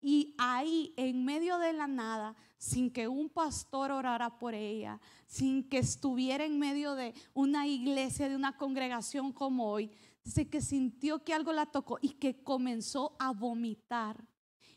Y 0.00 0.34
ahí, 0.38 0.94
en 0.96 1.24
medio 1.24 1.58
de 1.58 1.74
la 1.74 1.86
nada, 1.86 2.34
sin 2.56 2.90
que 2.90 3.06
un 3.06 3.28
pastor 3.28 3.90
orara 3.90 4.38
por 4.38 4.54
ella, 4.54 4.98
sin 5.26 5.68
que 5.68 5.78
estuviera 5.78 6.44
en 6.44 6.58
medio 6.58 6.94
de 6.94 7.12
una 7.34 7.66
iglesia, 7.66 8.28
de 8.28 8.36
una 8.36 8.56
congregación 8.56 9.32
como 9.32 9.70
hoy, 9.70 9.90
dice 10.24 10.48
que 10.48 10.60
sintió 10.60 11.24
que 11.24 11.34
algo 11.34 11.52
la 11.52 11.66
tocó 11.66 11.98
y 12.00 12.10
que 12.10 12.42
comenzó 12.42 13.16
a 13.18 13.32
vomitar. 13.32 14.26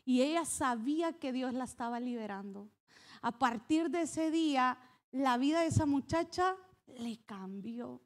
Y 0.05 0.21
ella 0.21 0.45
sabía 0.45 1.13
que 1.13 1.31
Dios 1.31 1.53
la 1.53 1.63
estaba 1.63 1.99
liberando. 1.99 2.69
A 3.21 3.37
partir 3.37 3.89
de 3.89 4.01
ese 4.01 4.31
día, 4.31 4.77
la 5.11 5.37
vida 5.37 5.61
de 5.61 5.67
esa 5.67 5.85
muchacha 5.85 6.55
le 6.87 7.17
cambió. 7.25 8.01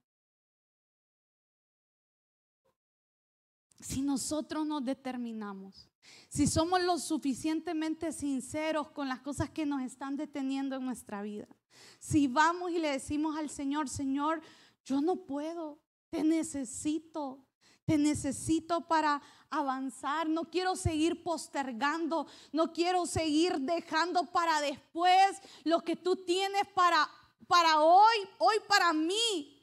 Si 3.80 4.02
nosotros 4.02 4.66
nos 4.66 4.84
determinamos, 4.84 5.90
si 6.30 6.48
somos 6.48 6.82
lo 6.82 6.98
suficientemente 6.98 8.12
sinceros 8.12 8.90
con 8.90 9.08
las 9.08 9.22
cosas 9.22 9.50
que 9.50 9.66
nos 9.66 9.82
están 9.82 10.18
deteniendo 10.18 10.76
en 10.76 10.86
nuestra 10.86 11.22
vida, 11.22 11.48
si 12.00 12.28
vamos 12.28 12.72
y 12.72 12.80
le 12.80 12.90
decimos 12.90 13.38
al 13.38 13.50
Señor, 13.50 13.88
Señor, 13.88 14.42
yo 14.84 15.02
no 15.02 15.26
puedo, 15.26 15.80
te 16.10 16.24
necesito, 16.24 17.46
te 17.86 17.98
necesito 17.98 18.88
para 18.88 19.22
avanzar, 19.50 20.28
no 20.28 20.50
quiero 20.50 20.76
seguir 20.76 21.24
postergando, 21.24 22.28
no 22.52 22.74
quiero 22.74 23.06
seguir 23.06 23.60
dejando 23.60 24.26
para 24.32 24.62
después 24.62 25.42
lo 25.64 25.82
que 25.82 25.96
tú 25.96 26.16
tienes 26.16 26.68
para, 26.74 27.10
para 27.48 27.80
hoy, 27.82 28.18
hoy 28.40 28.58
para 28.68 28.94
mí. 28.94 29.54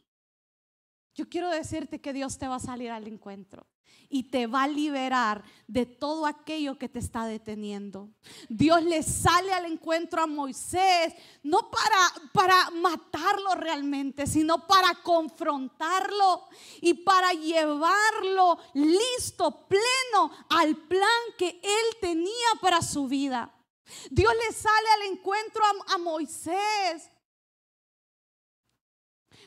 Yo 1.15 1.29
quiero 1.29 1.51
decirte 1.51 2.01
que 2.01 2.13
Dios 2.13 2.39
te 2.39 2.49
va 2.49 2.57
a 2.57 2.61
salir 2.61 2.91
al 2.91 3.07
encuentro 3.07 3.67
y 4.15 4.23
te 4.23 4.47
va 4.47 4.63
a 4.63 4.69
liberar 4.69 5.43
de 5.67 5.87
todo 5.87 6.27
aquello 6.27 6.79
que 6.79 6.89
te 6.89 7.01
está 7.01 7.27
deteniendo. 7.27 8.11
Dios 8.49 8.81
le 8.85 9.03
sale 9.03 9.53
al 9.53 9.65
encuentro 9.65 10.23
a 10.23 10.29
Moisés, 10.29 11.13
no 11.43 11.69
para, 11.69 12.31
para 12.33 12.71
matarlo 12.71 13.57
realmente, 13.57 14.29
sino 14.29 14.69
para 14.69 14.95
confrontarlo 15.03 16.47
y 16.81 16.95
para 16.95 17.33
llevarlo 17.33 18.57
listo, 18.75 19.67
pleno 19.67 20.31
al 20.51 20.77
plan 20.77 21.21
que 21.37 21.61
él 21.61 21.97
tenía 22.01 22.51
para 22.61 22.83
su 22.83 23.09
vida. 23.09 23.53
Dios 24.13 24.33
le 24.47 24.55
sale 24.55 24.89
al 24.95 25.11
encuentro 25.11 25.61
a, 25.65 25.95
a 25.95 25.99
Moisés 25.99 27.11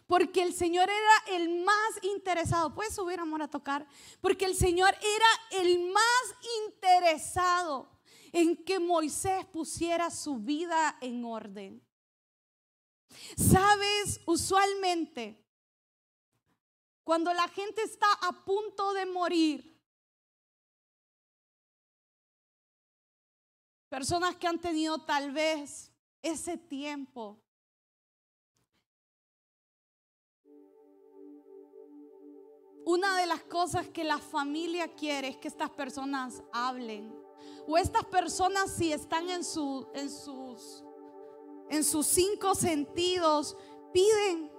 porque 0.08 0.42
el 0.42 0.54
Señor 0.54 0.90
era 0.90 1.38
el 1.38 1.64
más 1.64 2.00
interesado. 2.02 2.74
¿Puedes 2.74 2.96
subir, 2.96 3.20
amor, 3.20 3.42
a 3.42 3.50
tocar? 3.50 3.86
Porque 4.22 4.46
el 4.46 4.56
Señor 4.56 4.96
era 5.02 5.62
el 5.64 5.92
más 5.92 6.36
interesado 6.66 7.92
en 8.32 8.64
que 8.64 8.80
Moisés 8.80 9.46
pusiera 9.48 10.10
su 10.10 10.38
vida 10.38 10.98
en 11.02 11.26
orden. 11.26 11.86
Sabes, 13.36 14.22
usualmente, 14.26 15.46
cuando 17.04 17.34
la 17.34 17.48
gente 17.50 17.82
está 17.84 18.08
a 18.22 18.46
punto 18.46 18.94
de 18.94 19.06
morir, 19.06 19.78
personas 23.90 24.38
que 24.38 24.48
han 24.48 24.60
tenido 24.60 25.00
tal 25.00 25.32
vez 25.32 25.92
ese 26.22 26.58
tiempo 26.58 27.42
una 32.88 33.18
de 33.18 33.26
las 33.26 33.44
cosas 33.44 33.86
que 33.90 34.06
la 34.06 34.18
familia 34.18 34.88
quiere 34.88 35.28
es 35.28 35.36
que 35.36 35.50
estas 35.50 35.70
personas 35.70 36.42
hablen. 36.54 37.14
O 37.68 37.78
estas 37.78 38.06
personas 38.06 38.72
si 38.72 38.94
están 38.94 39.30
en, 39.30 39.44
su, 39.44 39.86
en, 39.94 40.10
sus, 40.10 40.86
en 41.70 41.84
sus 41.84 42.06
cinco 42.06 42.56
sentidos, 42.56 43.58
piden 43.92 44.50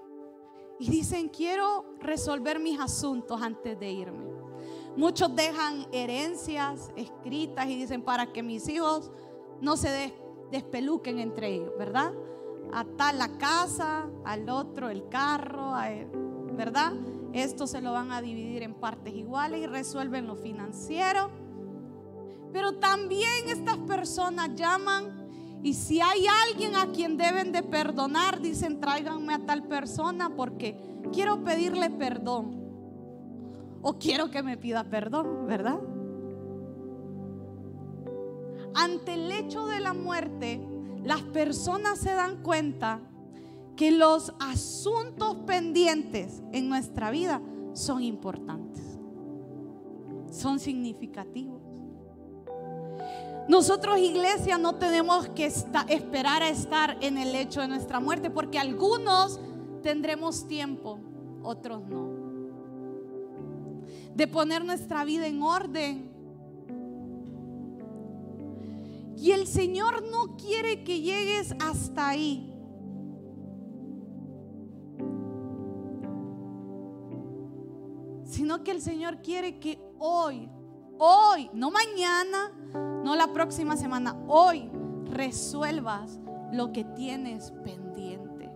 y 0.78 0.90
dicen, 0.90 1.30
quiero 1.30 1.86
resolver 2.00 2.60
mis 2.60 2.78
asuntos 2.78 3.40
antes 3.40 3.80
de 3.80 3.92
irme. 3.92 4.26
Muchos 4.94 5.34
dejan 5.34 5.86
herencias 5.90 6.90
escritas 6.96 7.66
y 7.66 7.76
dicen, 7.76 8.02
para 8.02 8.30
que 8.30 8.42
mis 8.42 8.68
hijos 8.68 9.10
no 9.62 9.78
se 9.78 10.12
despeluquen 10.50 11.18
entre 11.18 11.54
ellos, 11.54 11.72
¿verdad? 11.78 12.12
A 12.74 12.84
tal 12.84 13.16
la 13.16 13.38
casa, 13.38 14.06
al 14.26 14.50
otro 14.50 14.90
el 14.90 15.08
carro, 15.08 15.72
¿verdad? 16.52 16.92
Esto 17.32 17.66
se 17.66 17.80
lo 17.80 17.92
van 17.92 18.10
a 18.12 18.22
dividir 18.22 18.62
en 18.62 18.74
partes 18.74 19.14
iguales 19.14 19.60
y 19.60 19.66
resuelven 19.66 20.26
lo 20.26 20.36
financiero. 20.36 21.30
Pero 22.52 22.78
también 22.78 23.48
estas 23.48 23.76
personas 23.78 24.54
llaman 24.54 25.28
y 25.62 25.74
si 25.74 26.00
hay 26.00 26.26
alguien 26.46 26.76
a 26.76 26.92
quien 26.92 27.16
deben 27.16 27.52
de 27.52 27.62
perdonar, 27.62 28.40
dicen 28.40 28.80
tráiganme 28.80 29.34
a 29.34 29.44
tal 29.44 29.64
persona 29.64 30.34
porque 30.34 30.76
quiero 31.12 31.42
pedirle 31.42 31.90
perdón. 31.90 32.56
O 33.82 33.98
quiero 33.98 34.30
que 34.30 34.42
me 34.42 34.56
pida 34.56 34.84
perdón, 34.84 35.46
¿verdad? 35.46 35.78
Ante 38.74 39.14
el 39.14 39.30
hecho 39.32 39.66
de 39.66 39.80
la 39.80 39.92
muerte, 39.92 40.66
las 41.02 41.22
personas 41.22 41.98
se 41.98 42.12
dan 42.12 42.42
cuenta 42.42 43.00
que 43.78 43.92
los 43.92 44.34
asuntos 44.40 45.36
pendientes 45.46 46.42
en 46.52 46.68
nuestra 46.68 47.12
vida 47.12 47.40
son 47.74 48.02
importantes, 48.02 48.82
son 50.32 50.58
significativos. 50.58 51.62
Nosotros 53.48 54.00
iglesia 54.00 54.58
no 54.58 54.74
tenemos 54.74 55.28
que 55.28 55.46
esperar 55.46 56.42
a 56.42 56.48
estar 56.48 56.98
en 57.00 57.18
el 57.18 57.32
hecho 57.36 57.60
de 57.60 57.68
nuestra 57.68 58.00
muerte 58.00 58.30
porque 58.30 58.58
algunos 58.58 59.38
tendremos 59.80 60.48
tiempo, 60.48 60.98
otros 61.44 61.86
no. 61.86 62.10
De 64.16 64.26
poner 64.26 64.64
nuestra 64.64 65.04
vida 65.04 65.28
en 65.28 65.40
orden. 65.40 66.10
Y 69.16 69.30
el 69.30 69.46
Señor 69.46 70.02
no 70.10 70.36
quiere 70.36 70.82
que 70.82 71.00
llegues 71.00 71.54
hasta 71.60 72.08
ahí. 72.08 72.57
Sino 78.48 78.64
que 78.64 78.70
el 78.70 78.80
Señor 78.80 79.20
quiere 79.20 79.58
que 79.58 79.78
hoy, 79.98 80.48
hoy, 80.96 81.50
no 81.52 81.70
mañana, 81.70 82.50
no 83.04 83.14
la 83.14 83.30
próxima 83.34 83.76
semana, 83.76 84.18
hoy 84.26 84.70
resuelvas 85.04 86.18
lo 86.50 86.72
que 86.72 86.82
tienes 86.82 87.52
pendiente. 87.62 88.50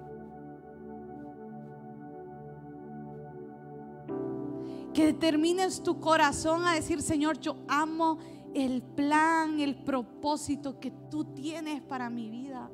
Que 4.94 5.04
determines 5.04 5.82
tu 5.82 6.00
corazón 6.00 6.66
a 6.66 6.72
decir, 6.72 7.02
Señor, 7.02 7.38
yo 7.38 7.58
amo 7.68 8.16
el 8.54 8.80
plan, 8.80 9.60
el 9.60 9.84
propósito 9.84 10.80
que 10.80 10.90
tú 11.10 11.34
tienes 11.34 11.82
para 11.82 12.08
mi 12.08 12.30
vida. 12.30 12.70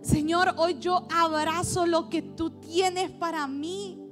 Señor, 0.00 0.56
hoy 0.56 0.76
yo 0.80 1.06
abrazo 1.14 1.86
lo 1.86 2.10
que 2.10 2.20
tú 2.20 2.50
tienes 2.58 3.12
para 3.12 3.46
mí. 3.46 4.03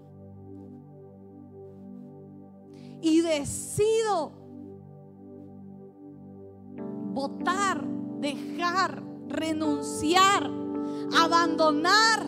Y 3.02 3.20
decido 3.20 4.32
votar, 7.12 7.84
dejar, 8.20 9.02
renunciar, 9.28 10.50
abandonar, 11.18 12.26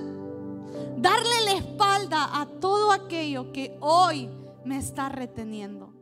darle 0.97 1.45
la 1.45 1.53
espalda 1.53 2.41
a 2.41 2.47
todo 2.47 2.93
aquello 2.93 3.53
que 3.53 3.79
hoy 3.81 4.29
me 4.65 4.79
está 4.79 5.09
reteniendo. 5.09 5.94